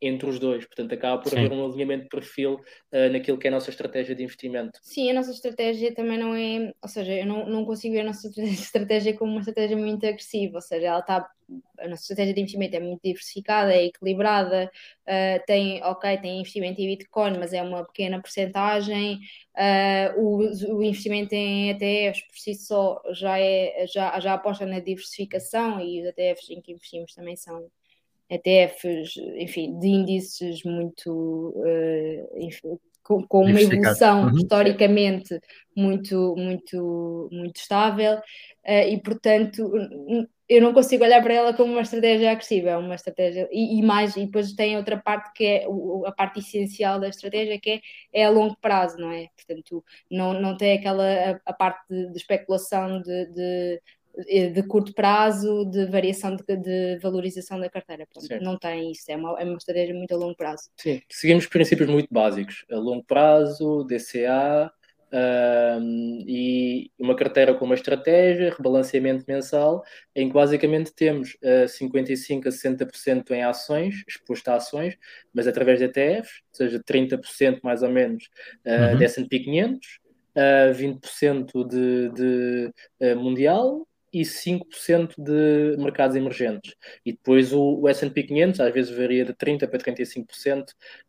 [0.00, 1.38] entre os dois, portanto acaba por Sim.
[1.38, 4.78] haver um alinhamento de perfil uh, naquilo que é a nossa estratégia de investimento.
[4.82, 8.04] Sim, a nossa estratégia também não é, ou seja, eu não, não consigo ver a
[8.04, 11.26] nossa estratégia como uma estratégia muito agressiva, ou seja, ela está,
[11.78, 14.70] a nossa estratégia de investimento é muito diversificada, é equilibrada,
[15.06, 19.20] uh, tem, ok, tem investimento em Bitcoin, mas é uma pequena porcentagem,
[19.56, 24.78] uh, o, o investimento em ETFs por si só já, é, já, já aposta na
[24.78, 27.70] diversificação e os ETFs em que investimos também são
[28.28, 34.36] ETFs, enfim, de índices muito uh, enfim, com, com uma evolução uhum.
[34.36, 35.40] historicamente
[35.76, 39.70] muito, muito, muito estável uh, e portanto
[40.48, 43.82] eu não consigo olhar para ela como uma estratégia agressiva, é uma estratégia e, e,
[43.82, 45.66] mais, e depois tem outra parte que é
[46.06, 47.80] a parte essencial da estratégia que é,
[48.12, 49.26] é a longo prazo, não é?
[49.34, 53.42] Portanto, não, não tem aquela a, a parte de, de especulação de, de
[53.74, 53.80] eh,
[54.52, 58.06] de curto prazo, de variação de, de valorização da carteira.
[58.12, 60.70] Portanto, não tem isso, é uma, é uma estratégia muito a longo prazo.
[60.76, 64.72] Sim, seguimos princípios muito básicos: a longo prazo, DCA,
[65.12, 72.46] um, e uma carteira com uma estratégia, rebalanceamento mensal, em que basicamente temos uh, 55%
[72.46, 74.96] a 60% em ações, exposto a ações,
[75.32, 78.24] mas através de ETFs, ou seja, 30% mais ou menos
[78.66, 78.98] uh, uhum.
[78.98, 80.00] de S&P 500,
[80.36, 83.86] uh, 20% de, de uh, mundial
[84.16, 86.74] e 5% de mercados emergentes.
[87.04, 90.64] E depois o, o S&P 500 às vezes varia de 30% para 35%.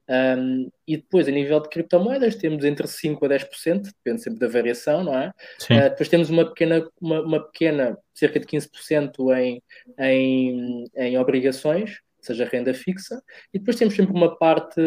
[0.09, 4.49] Um, e depois, a nível de criptomoedas, temos entre 5% a 10%, depende sempre da
[4.49, 5.29] variação, não é?
[5.71, 9.63] Uh, depois temos uma pequena, uma, uma, pequena cerca de 15% em,
[9.97, 13.23] em, em obrigações, seja renda fixa.
[13.53, 14.81] E depois temos sempre uma parte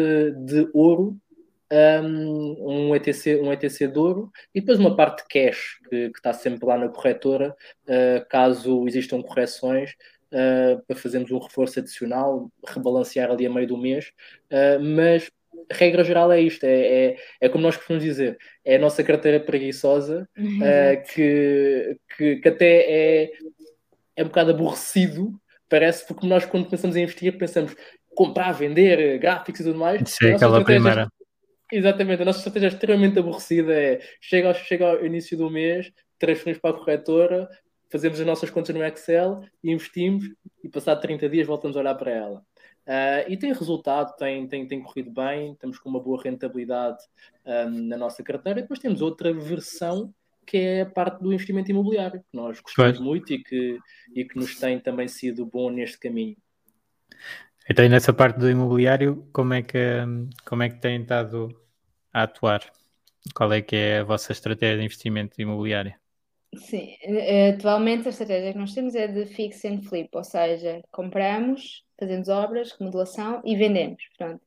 [0.45, 1.17] de ouro
[1.71, 6.33] um, ETC, um ETC de ouro e depois uma parte de cash que, que está
[6.33, 7.55] sempre lá na corretora,
[7.87, 9.95] uh, caso existam correções.
[10.33, 14.13] Uh, para fazermos um reforço adicional, rebalancear ali a meio do mês,
[14.49, 15.29] uh, mas
[15.69, 19.41] regra geral é isto, é, é, é, como nós costumamos dizer, é a nossa carteira
[19.41, 23.31] preguiçosa, uh, que, que, que, até é,
[24.15, 25.33] é um bocado aborrecido,
[25.67, 27.75] parece, porque nós quando começamos a investir pensamos
[28.15, 30.01] comprar, vender, gráficos e tudo mais.
[30.09, 31.09] Sim, aquela primeira.
[31.71, 35.91] Exatamente, a nossa estratégia é extremamente aborrecida é chega ao, chega ao início do mês,
[36.19, 37.49] transferimos para a corretora,
[37.89, 40.25] fazemos as nossas contas no Excel, investimos
[40.63, 42.45] e passado 30 dias voltamos a olhar para ela.
[42.85, 47.03] Uh, e tem resultado, tem, tem, tem corrido bem, estamos com uma boa rentabilidade
[47.45, 48.59] um, na nossa carteira.
[48.59, 50.13] E depois temos outra versão
[50.45, 52.99] que é a parte do investimento imobiliário, que nós gostamos pois.
[52.99, 53.77] muito e que,
[54.13, 56.35] e que nos tem também sido bom neste caminho.
[57.71, 59.77] Então, nessa parte do imobiliário, como é que,
[60.45, 61.57] como é que tem estado
[62.11, 62.69] a atuar?
[63.33, 65.93] Qual é que é a vossa estratégia de investimento imobiliário?
[66.53, 70.83] Sim, eh, atualmente a estratégia que nós temos é de fix and flip, ou seja,
[70.91, 74.43] compramos, fazemos obras, remodelação e vendemos, pronto.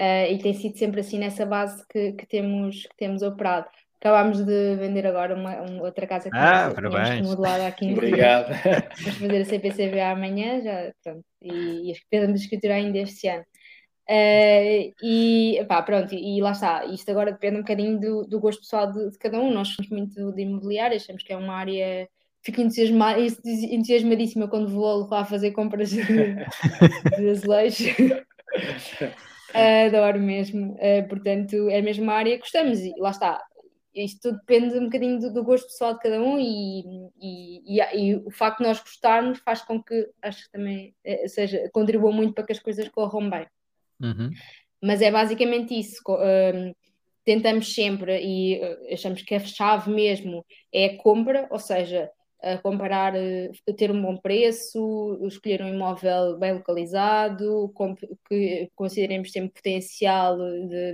[0.00, 3.68] Uh, e tem sido sempre assim nessa base que, que, temos, que temos operado.
[4.02, 8.48] Acabámos de vender agora uma, uma outra casa que ah, tínhamos remodelado há 15 Obrigado.
[9.00, 13.44] Vamos fazer a CPCV amanhã, já, pronto, e, e esperamos escriturar ainda este ano.
[14.10, 16.84] Uh, e pá, pronto, e, e, lá está.
[16.86, 19.52] Isto agora depende um bocadinho do, do gosto pessoal de, de, cada um.
[19.52, 22.08] Nós somos muito de imobiliário, achamos que é uma área.
[22.44, 26.02] Fico entusiasma, entusiasmadíssima quando vou lá fazer compras de,
[27.18, 27.86] de azulejos.
[29.86, 30.72] Adoro mesmo.
[30.72, 32.80] Uh, portanto, é a mesma área que gostamos.
[32.80, 33.40] E lá está
[33.94, 37.80] isto tudo depende um bocadinho do, do, gosto pessoal de cada um e, e, e,
[37.80, 42.10] e, o facto de nós gostarmos faz com que acho que também eh, seja contribua
[42.10, 43.46] muito para que as coisas corram bem.
[44.00, 44.30] Uhum.
[44.82, 46.00] Mas é basicamente isso.
[46.08, 46.74] Um,
[47.24, 52.10] tentamos sempre e uh, achamos que a chave mesmo é a compra, ou seja,
[52.42, 57.72] a comparar, uh, ter um bom preço, escolher um imóvel bem localizado,
[58.28, 60.92] que consideremos sempre potencial de,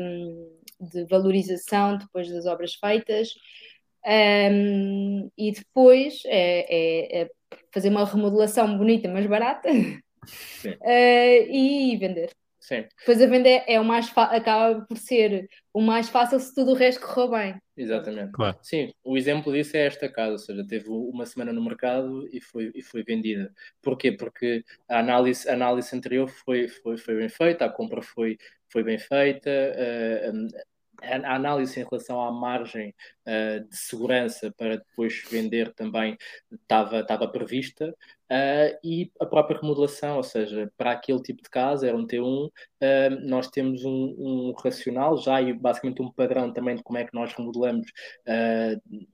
[0.80, 3.34] de valorização depois das obras feitas.
[4.06, 7.30] Um, e depois é, é, é,
[7.72, 10.02] fazer uma remodelação bonita, mas barata uh,
[11.50, 12.30] e vender.
[12.68, 12.84] Sim.
[12.98, 16.72] Depois a venda é, é o mais acaba por ser o mais fácil se tudo
[16.72, 17.62] o resto correu bem.
[17.74, 18.32] Exatamente.
[18.32, 18.58] Claro.
[18.60, 22.42] Sim, o exemplo disso é esta casa, ou seja, teve uma semana no mercado e
[22.42, 23.50] foi, e foi vendida.
[23.80, 24.12] Porquê?
[24.12, 28.36] Porque a análise, a análise anterior foi, foi, foi bem feita, a compra foi,
[28.70, 30.48] foi bem feita, uh,
[31.02, 32.94] a análise em relação à margem
[33.26, 36.16] uh, de segurança para depois vender também
[36.52, 41.86] estava, estava prevista uh, e a própria remodelação, ou seja, para aquele tipo de casa,
[41.86, 42.50] era um T1, uh,
[43.22, 47.14] nós temos um, um, racional já e basicamente um padrão também de como é que
[47.14, 47.86] nós remodelamos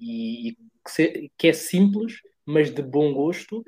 [0.00, 0.52] e, e
[0.84, 2.14] que, se, que, é simples,
[2.46, 3.64] mas de bom gosto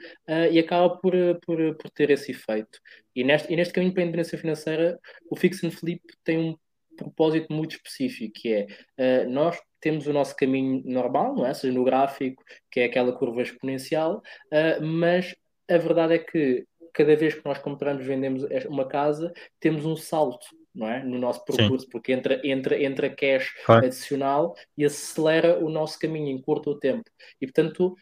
[0.52, 2.78] e acaba por, por, por ter esse efeito.
[3.14, 4.98] E neste, e neste caminho para a independência financeira,
[5.30, 6.56] o Fix and Flip tem um
[6.96, 11.54] propósito muito específico, que é uh, nós temos o nosso caminho normal, não é?
[11.54, 14.22] seja no gráfico, que é aquela curva exponencial,
[14.52, 15.34] uh, mas
[15.68, 20.46] a verdade é que cada vez que nós compramos, vendemos uma casa, temos um salto
[20.74, 21.02] não é?
[21.02, 21.90] no nosso percurso, Sim.
[21.90, 23.86] porque entra, entra, entra cash claro.
[23.86, 27.10] adicional e acelera o nosso caminho, encurta o tempo.
[27.40, 27.96] E portanto,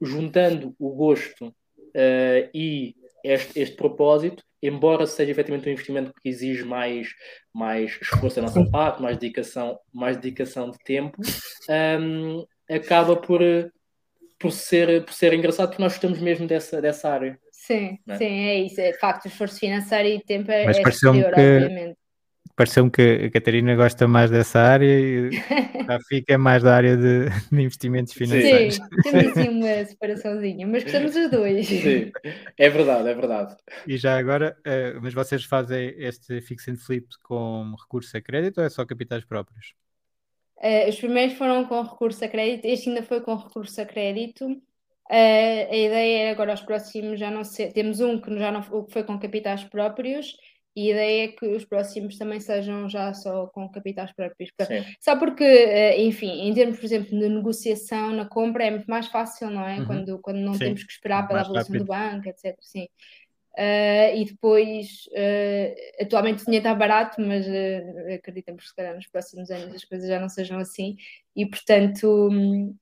[0.00, 6.64] juntando o gosto uh, e este, este propósito, embora seja efetivamente um investimento que exige
[6.64, 7.08] mais,
[7.52, 11.20] mais esforço da nossa parte, mais dedicação, mais dedicação de tempo,
[12.00, 13.40] um, acaba por,
[14.38, 17.38] por, ser, por ser engraçado porque nós estamos mesmo dessa, dessa área.
[17.50, 18.16] Sim, é?
[18.16, 18.80] sim, é isso.
[18.80, 21.40] É, de facto, o esforço financeiro e tempo é, Mas é superior, que...
[21.40, 22.01] obviamente.
[22.56, 25.30] Pareceu-me que a Catarina gosta mais dessa área e
[25.88, 28.76] a fica mais da área de, de investimentos financeiros.
[28.76, 31.66] Sim, temos assim uma separaçãozinha, mas gostamos os dois.
[31.66, 32.12] Sim,
[32.58, 33.56] é verdade, é verdade.
[33.86, 38.58] E já agora, uh, mas vocês fazem este fix and flip com recurso a crédito
[38.58, 39.74] ou é só capitais próprios?
[40.58, 44.46] Uh, os primeiros foram com recurso a crédito, este ainda foi com recurso a crédito.
[44.46, 48.62] Uh, a ideia é agora os próximos já não sei, temos um que já não
[48.62, 50.36] foi com capitais próprios
[50.74, 54.50] e a ideia é que os próximos também sejam já só com capitais próprios.
[55.00, 59.06] Só porque, uh, enfim, em termos, por exemplo, de negociação na compra é muito mais
[59.08, 59.78] fácil, não é?
[59.78, 59.86] Uhum.
[59.86, 60.60] Quando, quando não Sim.
[60.60, 62.56] temos que esperar pela avaliação do banco, etc.
[62.60, 62.86] Sim.
[63.52, 68.94] Uh, e depois, uh, atualmente o dinheiro está barato, mas uh, acreditamos que se calhar
[68.94, 70.96] nos próximos anos as coisas já não sejam assim,
[71.36, 72.74] e portanto um,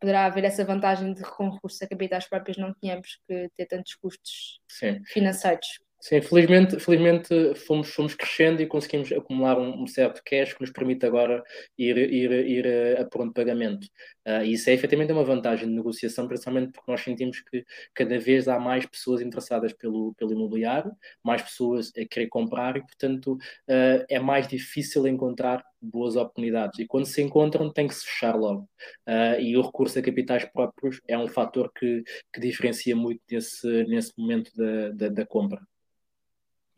[0.00, 3.94] poderá haver essa vantagem de com recurso a capitais próprios não tínhamos que ter tantos
[3.94, 5.00] custos Sim.
[5.04, 5.83] financeiros.
[6.06, 10.70] Sim, felizmente, felizmente fomos, fomos crescendo e conseguimos acumular um, um, certo cash que nos
[10.70, 11.42] permite agora
[11.78, 13.86] ir, ir, ir a, a pronto pagamento.
[14.26, 18.48] Uh, isso é efetivamente uma vantagem de negociação, principalmente porque nós sentimos que cada vez
[18.48, 20.92] há mais pessoas interessadas pelo, pelo imobiliário,
[21.22, 26.78] mais pessoas a querer comprar e, portanto, uh, é mais difícil encontrar boas oportunidades.
[26.80, 28.68] E quando se encontram, tem que se fechar logo.
[29.08, 33.66] Uh, e o recurso a capitais próprios é um fator que, que diferencia muito nesse,
[33.84, 35.62] nesse momento da, da, da compra.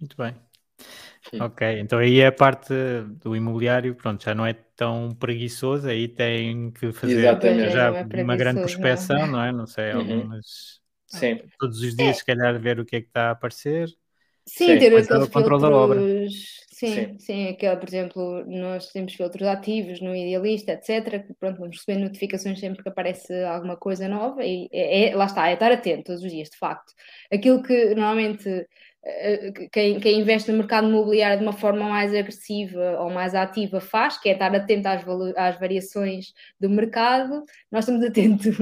[0.00, 0.34] Muito bem.
[1.30, 1.40] Sim.
[1.40, 2.72] Ok, então aí é a parte
[3.20, 7.72] do imobiliário, pronto, já não é tão preguiçoso, aí tem que fazer Exatamente.
[7.72, 9.26] já é uma grande prospeção, não.
[9.28, 9.52] não é?
[9.52, 10.00] Não sei, uhum.
[10.00, 10.80] algumas.
[11.06, 11.40] Sim.
[11.58, 12.12] Todos os dias, é.
[12.12, 13.88] se calhar, ver o que é que está a aparecer.
[14.48, 14.78] Sim, sim.
[14.78, 15.62] ter aqueles filtros.
[15.62, 16.00] Da obra.
[16.76, 21.26] Sim, sim, sim, aquele, por exemplo, nós temos filtros ativos no Idealista, etc.
[21.26, 25.24] Que pronto, vamos receber notificações sempre que aparece alguma coisa nova e é, é, lá
[25.24, 26.92] está, é estar atento todos os dias, de facto.
[27.32, 28.66] Aquilo que normalmente
[29.70, 34.18] quem, quem, investe no mercado imobiliário de uma forma mais agressiva ou mais ativa faz,
[34.18, 35.04] que é estar atento às,
[35.36, 37.44] às variações do mercado.
[37.70, 38.56] Nós estamos atentos,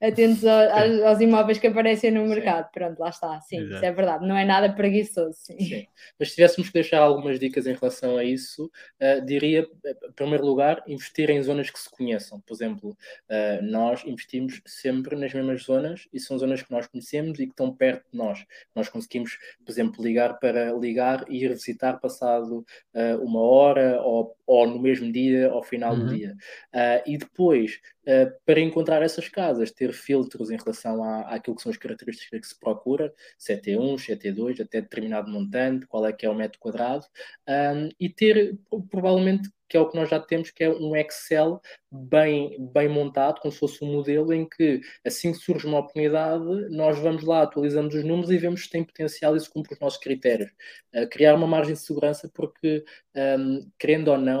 [0.00, 2.64] atentos aos, aos, imóveis que aparecem no mercado.
[2.64, 2.70] Sim.
[2.72, 3.40] Pronto, lá está.
[3.42, 3.74] Sim, Exato.
[3.74, 4.26] isso é verdade.
[4.26, 5.34] Não é nada preguiçoso.
[5.34, 5.58] Sim.
[5.58, 5.86] sim.
[6.18, 8.70] Mas se tivéssemos que deixar algumas dicas em relação a isso,
[9.00, 12.40] uh, diria, em primeiro lugar, investir em zonas que se conheçam.
[12.40, 17.38] Por exemplo, uh, nós investimos sempre nas mesmas zonas e são zonas que nós conhecemos
[17.38, 18.46] e que estão perto de nós.
[18.74, 22.64] Nós conseguimos, por exemplo, exemplo, ligar para ligar e ir visitar passado
[22.94, 26.06] uh, uma hora ou, ou no mesmo dia, ao final uhum.
[26.06, 26.36] do dia.
[26.74, 31.62] Uh, e depois, uh, para encontrar essas casas, ter filtros em relação à, àquilo que
[31.62, 35.86] são as características que se procura, se é T1, se é T2, até determinado montante,
[35.86, 37.06] qual é que é o metro quadrado,
[37.48, 38.58] um, e ter
[38.90, 41.60] provavelmente que é o que nós já temos, que é um Excel
[41.92, 46.44] bem, bem montado, como se fosse um modelo em que, assim que surge uma oportunidade,
[46.70, 49.78] nós vamos lá, atualizamos os números e vemos se tem potencial e se cumpre os
[49.78, 50.50] nossos critérios.
[50.92, 52.84] Uh, criar uma margem de segurança, porque,
[53.14, 54.39] um, querendo ou não,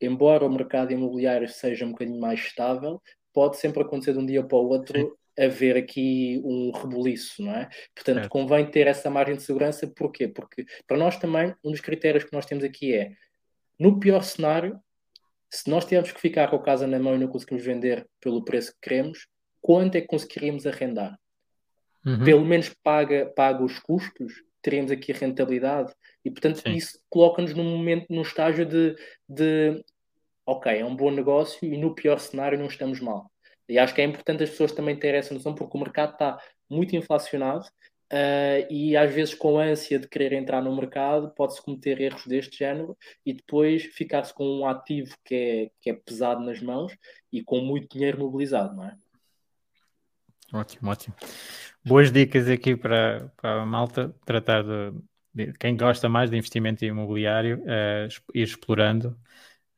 [0.00, 3.00] embora o mercado imobiliário seja um bocadinho mais estável,
[3.32, 7.52] pode sempre acontecer de um dia para o outro Sim haver aqui um rebuliço, não
[7.52, 7.68] é?
[7.94, 8.28] Portanto, é.
[8.28, 10.28] convém ter essa margem de segurança, porquê?
[10.28, 13.12] Porque para nós também, um dos critérios que nós temos aqui é
[13.78, 14.78] no pior cenário,
[15.50, 18.44] se nós tivermos que ficar com a casa na mão e não conseguimos vender pelo
[18.44, 19.26] preço que queremos,
[19.60, 21.18] quanto é que conseguiríamos arrendar?
[22.04, 22.24] Uhum.
[22.24, 24.32] Pelo menos paga, paga os custos,
[24.62, 25.92] teríamos aqui a rentabilidade.
[26.24, 26.72] E, portanto, Sim.
[26.72, 28.94] isso coloca-nos num momento, num estágio de,
[29.28, 29.84] de
[30.46, 33.30] ok, é um bom negócio e no pior cenário não estamos mal.
[33.68, 36.38] E acho que é importante as pessoas também terem essa noção, porque o mercado está
[36.70, 37.66] muito inflacionado
[38.12, 42.58] Uh, e às vezes com ânsia de querer entrar no mercado pode-se cometer erros deste
[42.58, 42.94] género
[43.24, 46.94] e depois ficar-se com um ativo que é, que é pesado nas mãos
[47.32, 48.94] e com muito dinheiro mobilizado, não é?
[50.52, 51.14] Ótimo, ótimo.
[51.84, 54.92] Boas dicas aqui para, para a malta tratar de,
[55.34, 59.16] de quem gosta mais de investimento imobiliário, uh, ir explorando.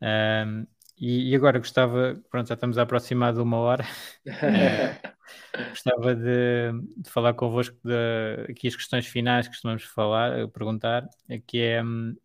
[0.02, 0.66] Uh,
[0.98, 3.84] e, e, agora gostava, pronto, já estamos a aproximar de uma hora.
[5.70, 11.08] Gostava de, de falar convosco de, aqui as questões finais que costumamos falar, eh, perguntar,
[11.46, 12.16] que é hum,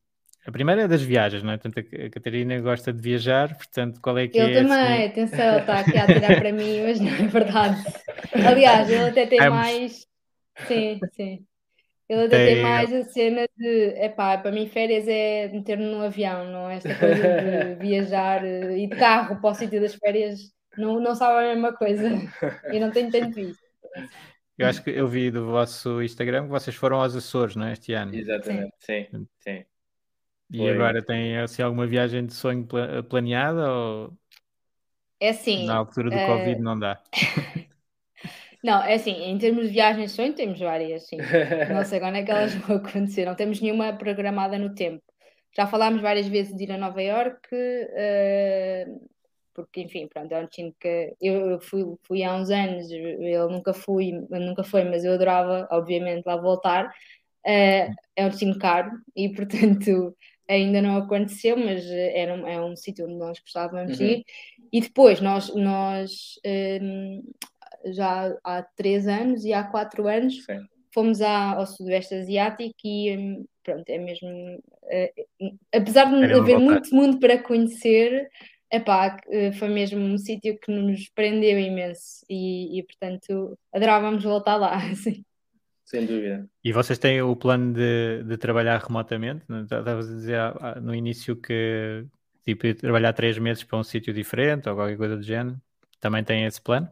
[0.45, 1.57] a primeira é das viagens, não é?
[1.57, 4.59] Portanto, a Catarina gosta de viajar, portanto, qual é que ele é?
[4.59, 5.05] Eu também, assim...
[5.05, 7.83] atenção, está aqui a tirar para mim, mas não é verdade.
[8.33, 10.07] Aliás, ele até tem mais.
[10.67, 11.45] Sim, sim.
[12.07, 12.55] Ele até tem...
[12.55, 16.77] tem mais a cena de, epá, para mim férias é meter-me no avião, não é
[16.77, 20.39] esta coisa de viajar eh, e de carro para o sítio das férias
[20.75, 22.09] não, não sabe a mesma coisa.
[22.63, 23.59] Eu não tenho tanto isso.
[24.57, 27.73] Eu acho que eu vi do vosso Instagram que vocês foram aos Açores, não é?
[27.73, 28.15] Este ano.
[28.15, 29.07] Exatamente, sim.
[29.11, 29.65] sim, sim.
[30.51, 30.71] E Foi.
[30.71, 32.67] agora tem assim, alguma viagem de sonho
[33.07, 34.13] planeada ou
[35.19, 36.25] é assim, na altura do uh...
[36.25, 37.01] Covid não dá?
[38.61, 41.15] Não, é assim, em termos de viagens de sonho temos várias, sim.
[41.73, 45.01] Não sei quando é que elas vão acontecer, não temos nenhuma programada no tempo.
[45.55, 49.09] já falámos várias vezes de ir a Nova York, uh,
[49.53, 53.73] porque enfim, pronto, é um destino que eu fui, fui há uns anos, ele nunca
[53.73, 56.87] fui, nunca foi, mas eu adorava, obviamente, lá voltar.
[57.45, 60.13] Uh, é um destino caro e, portanto,
[60.49, 64.09] ainda não aconteceu, mas era um, é um sítio onde nós gostávamos de uhum.
[64.09, 64.23] ir.
[64.73, 66.39] E depois, nós, nós
[66.81, 67.23] um,
[67.85, 70.59] já há três anos e há quatro anos Sim.
[70.93, 74.29] fomos à, ao Sudoeste Asiático e hum, pronto, é mesmo.
[74.29, 78.27] Uh, apesar de haver muito mundo para conhecer,
[78.71, 84.55] epá, eh, foi mesmo um sítio que nos prendeu imenso e, e portanto adorávamos voltar
[84.55, 84.75] lá.
[84.91, 85.23] Assim.
[85.89, 86.47] Sem dúvida.
[86.63, 89.43] E vocês têm o plano de, de trabalhar remotamente?
[89.63, 90.39] Estavas a dizer
[90.83, 92.05] no início que
[92.45, 95.59] tipo trabalhar três meses para um sítio diferente ou qualquer coisa do género.
[95.99, 96.87] Também tem esse plano?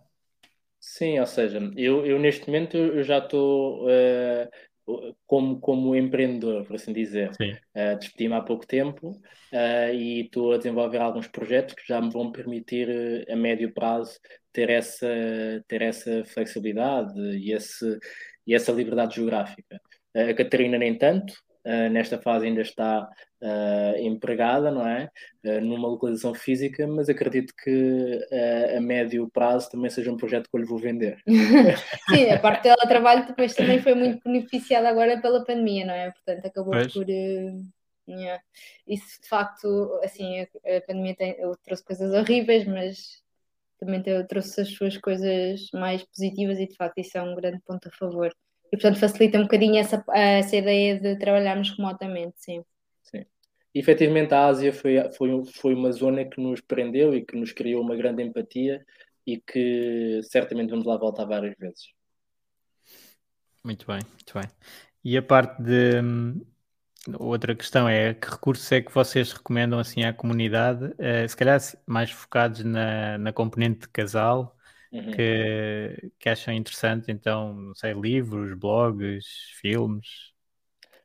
[0.79, 6.75] Sim, ou seja, eu, eu neste momento eu já estou uh, como, como empreendedor, por
[6.75, 7.29] assim dizer.
[7.75, 12.09] Uh, Despedi-me há pouco tempo uh, e estou a desenvolver alguns projetos que já me
[12.09, 12.89] vão permitir,
[13.29, 14.17] a médio prazo,
[14.51, 15.07] ter essa,
[15.67, 17.99] ter essa flexibilidade e, esse,
[18.47, 19.79] e essa liberdade geográfica.
[20.15, 21.33] a Catarina, nem tanto,
[21.67, 23.09] uh, nesta fase ainda está
[23.41, 25.09] uh, empregada, não é?
[25.45, 28.19] Uh, numa localização física, mas acredito que
[28.75, 31.21] a médio prazo também seja um projeto que eu lhe vou vender.
[32.09, 36.11] Sim, a parte dela trabalho depois também foi muito beneficiada agora pela pandemia, não é?
[36.11, 36.93] Portanto, acabou pois.
[36.93, 37.05] por.
[38.09, 38.41] Yeah.
[38.87, 40.47] Isso de facto, assim, a,
[40.87, 41.35] pandemia tem,
[41.65, 43.21] trouxe coisas horríveis, mas
[43.77, 47.87] também trouxe as suas coisas mais positivas e de facto isso é um grande ponto
[47.87, 48.31] a favor.
[48.67, 52.63] E, portanto, facilita um bocadinho essa, essa ideia de trabalharmos remotamente, sim.
[53.03, 53.25] Sim.
[53.73, 57.53] E, efetivamente, a Ásia foi, foi, foi uma zona que nos prendeu e que nos
[57.53, 58.85] criou uma grande empatia
[59.25, 61.91] e que certamente vamos lá voltar várias vezes.
[63.63, 64.49] Muito bem, muito bem.
[65.03, 66.01] E a parte de.
[67.19, 71.59] Outra questão é que recursos é que vocês recomendam assim à comunidade, uh, se calhar
[71.85, 74.55] mais focados na, na componente de casal,
[74.91, 75.11] uhum.
[75.11, 79.25] que, que acham interessante, então, não sei, livros, blogs,
[79.61, 80.35] filmes.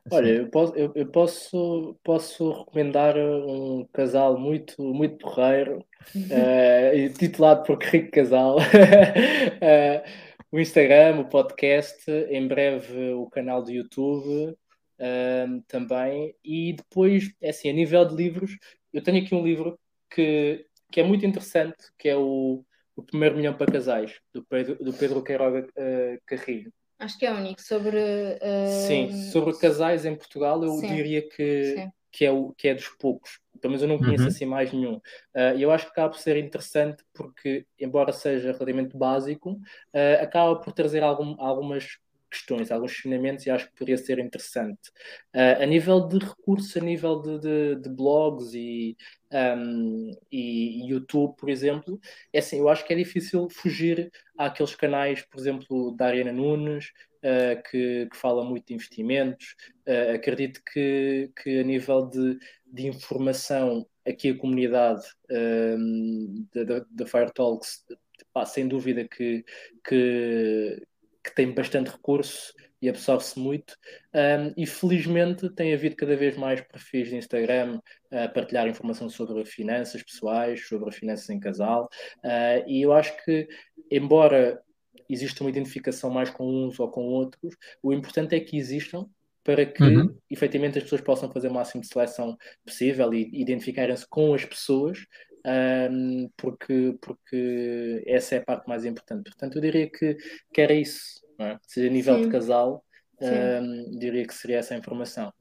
[0.05, 0.17] Assim.
[0.17, 5.85] Olha, eu posso, eu, eu, posso, posso recomendar um casal muito, muito porreiro,
[6.17, 8.57] uh, titulado por Rico Casal.
[8.57, 8.63] uh,
[10.51, 14.57] o Instagram, o podcast, em breve o canal do YouTube
[15.03, 16.35] uh, também.
[16.45, 18.57] E depois, é assim, a nível de livros,
[18.93, 19.79] eu tenho aqui um livro
[20.09, 22.65] que, que é muito interessante, que é o
[22.97, 26.73] o primeiro milhão para casais, do Pedro, do Pedro Queiroga uh, Carrilho.
[26.99, 27.99] Acho que é o único sobre.
[27.99, 28.87] Uh...
[28.87, 30.95] Sim, sobre casais em Portugal, eu Sim.
[30.95, 33.41] diria que, que, é o, que é dos poucos.
[33.61, 34.29] Pelo menos eu não conheço uhum.
[34.29, 34.95] assim mais nenhum.
[35.35, 40.57] Uh, eu acho que acaba por ser interessante porque, embora seja relativamente básico, uh, acaba
[40.57, 41.99] por trazer algum, algumas
[42.33, 44.89] questões, alguns questionamentos e acho que poderia ser interessante.
[45.35, 48.97] Uh, a nível de recursos, a nível de, de, de blogs e,
[49.30, 52.01] um, e YouTube, por exemplo,
[52.33, 56.87] é assim, eu acho que é difícil fugir àqueles canais, por exemplo, da Ariana Nunes,
[57.22, 59.55] uh, que, que, fala muito de investimentos.
[59.87, 66.47] Uh, acredito que, que a nível de, de informação, aqui a comunidade um,
[66.91, 67.85] da Fire Talks,
[68.33, 69.45] pá, sem dúvida que,
[69.87, 70.83] que,
[71.23, 73.77] que tem bastante recurso e absorve-se muito.
[74.12, 79.45] Um, e felizmente tem havido cada vez mais perfis de Instagram a partilhar informação sobre
[79.45, 81.89] finanças pessoais, sobre finanças em casal.
[82.18, 83.47] Uh, e eu acho que,
[83.91, 84.61] embora
[85.09, 89.07] exista uma identificação mais com uns ou com outros, o importante é que existam
[89.45, 90.16] para que uhum.
[90.31, 95.05] efetivamente as pessoas possam fazer o máximo de seleção possível e identificarem-se com as pessoas
[95.45, 99.24] um, porque, porque essa é a parte mais importante.
[99.24, 100.16] Portanto, eu diria que,
[100.53, 101.20] que era isso.
[101.38, 101.59] É?
[101.62, 102.22] Se a nível Sim.
[102.22, 102.84] de casal,
[103.20, 105.32] um, diria que seria essa a informação.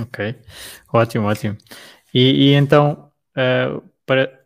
[0.00, 0.34] Ok,
[0.92, 1.56] ótimo, ótimo.
[2.12, 4.44] E, e então, uh, para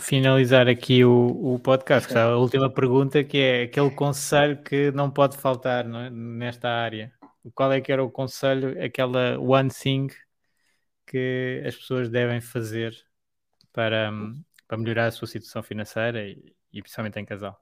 [0.00, 5.36] finalizar aqui o, o podcast, a última pergunta que é aquele conselho que não pode
[5.36, 6.10] faltar não é?
[6.10, 7.12] nesta área.
[7.54, 10.08] Qual é que era o conselho, aquela one thing
[11.06, 12.94] que as pessoas devem fazer
[13.72, 14.10] para,
[14.66, 17.60] para melhorar a sua situação financeira e, e principalmente em casal?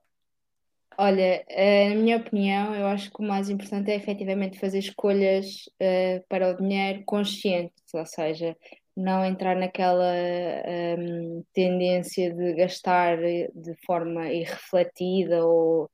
[0.97, 5.65] Olha, eh, na minha opinião, eu acho que o mais importante é efetivamente fazer escolhas
[5.81, 8.55] uh, para o dinheiro conscientes, ou seja,
[8.95, 15.87] não entrar naquela um, ehm, tendência de gastar de forma irrefletida ou uh,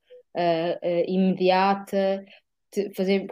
[0.82, 2.24] uh, imediata,
[2.94, 3.26] fazer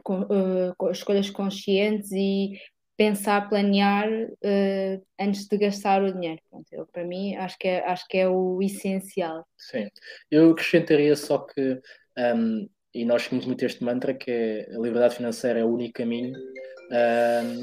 [0.93, 2.59] escolhas conscientes e
[2.97, 6.41] pensar, planear uh, antes de gastar o dinheiro.
[6.51, 9.47] Pronto, eu, para mim, acho que, é, acho que é o essencial.
[9.57, 9.89] Sim,
[10.31, 11.81] eu acrescentaria só que,
[12.19, 15.95] um, e nós seguimos muito este mantra, que é a liberdade financeira é o único
[15.95, 16.33] caminho.
[16.91, 17.61] Um,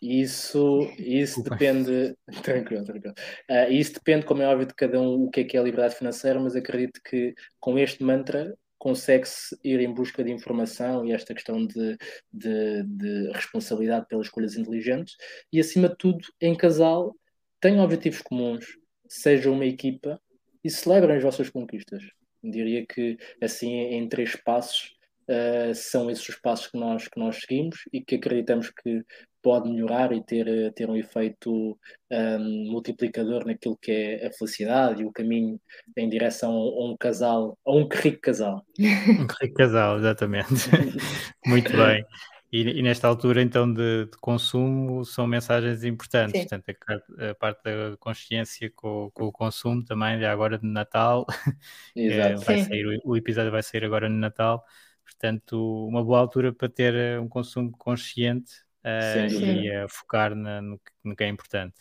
[0.00, 2.16] Isso, isso depende.
[2.44, 3.14] Tranquilo, tranquilo.
[3.50, 5.62] Uh, isso depende, como é óbvio, de cada um o que é que é a
[5.64, 11.12] liberdade financeira, mas acredito que com este mantra consegue-se ir em busca de informação e
[11.12, 11.96] esta questão de,
[12.32, 15.16] de, de, responsabilidade pelas escolhas inteligentes
[15.52, 17.14] e, acima de tudo, em casal,
[17.60, 18.64] tenham objetivos comuns,
[19.08, 20.20] sejam uma equipa
[20.62, 22.02] e celebrem as vossas conquistas.
[22.42, 24.96] Diria que, assim, em três passos,
[25.28, 29.04] uh, são esses os passos que nós, que nós seguimos e que acreditamos que
[29.42, 31.78] pode melhorar e ter, eh, ter um efeito
[32.10, 35.60] um, multiplicador naquilo que é a felicidade e o caminho
[35.96, 38.64] em direção a um casal, a um rico casal.
[38.78, 40.48] Um rico casal, exatamente.
[41.46, 42.04] Muito bem.
[42.50, 46.40] E, e, nesta altura, então, de, de, consumo, são mensagens importantes.
[46.40, 46.48] Sim.
[46.48, 46.78] Portanto,
[47.18, 51.26] a, a, parte da consciência com, com, o consumo também, já agora de Natal.
[51.94, 52.40] Exato.
[52.46, 54.64] vai sair, o, o episódio vai sair agora no Natal.
[55.08, 58.52] Portanto, uma boa altura para ter eh, um consumo consciente
[58.84, 61.76] uh, e a focar na, no, no, que é importante,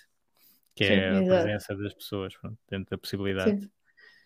[0.74, 1.28] que Sim, é a exato.
[1.28, 3.60] presença das pessoas pronto, dentro da possibilidade.
[3.60, 3.70] Sim.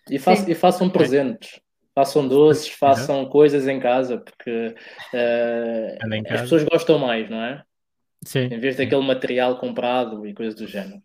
[0.08, 1.60] E, façam, e façam presentes.
[1.96, 4.76] Façam doces, façam coisas em casa, porque
[5.14, 6.36] uh, em casa.
[6.36, 7.64] as pessoas gostam mais, não é?
[8.24, 8.50] Sim.
[8.52, 11.02] Em vez daquele material comprado e coisas do género.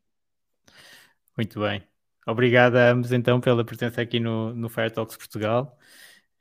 [1.34, 1.82] Muito bem.
[2.26, 5.78] Obrigado a ambos então pela presença aqui no, no Fire Talks Portugal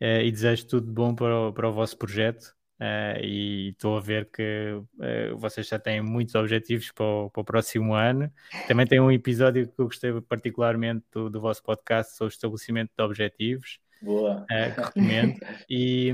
[0.01, 2.55] uh, e desejo tudo de bom para o, para o vosso projeto.
[2.79, 7.41] Uh, e estou a ver que uh, vocês já têm muitos objetivos para o, para
[7.41, 8.29] o, próximo ano.
[8.67, 12.91] Também tem um episódio que eu gostei particularmente do, do vosso podcast sobre o estabelecimento
[12.97, 13.79] de objetivos.
[14.01, 14.41] Boa.
[14.43, 15.39] Uh, que recomendo.
[15.69, 16.13] e,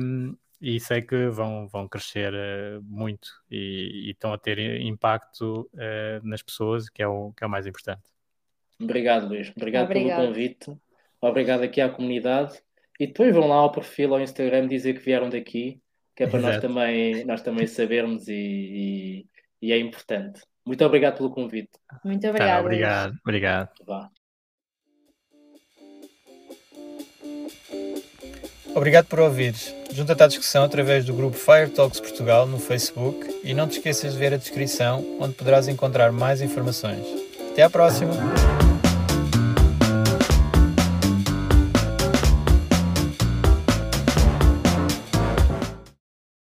[0.61, 2.31] e sei que vão, vão crescer
[2.83, 5.67] muito e, e, estão a ter impacto
[6.23, 8.03] nas pessoas, que é, o, que é o mais importante.
[8.79, 9.51] Obrigado, Luís.
[9.55, 10.17] Obrigado, Obrigado.
[10.17, 10.77] pelo convite.
[11.19, 12.61] Obrigado aqui à comunidade.
[13.01, 15.81] E depois vão lá ao perfil, ao Instagram, dizer que vieram daqui
[16.15, 19.25] que é para nós também, nós também sabermos e, e,
[19.61, 20.41] e, é importante.
[20.65, 21.71] Muito obrigado pelo convite.
[22.03, 22.57] Muito obrigado.
[22.57, 23.69] Tá, obrigado, obrigado.
[23.85, 24.09] Vá.
[28.75, 29.75] Obrigado por ouvires.
[29.91, 34.13] Junta-te à discussão através do grupo Fire Talks Portugal no Facebook e não te esqueças
[34.13, 37.05] de ver a descrição, onde poderás encontrar mais informações.
[37.51, 38.13] Até à próxima!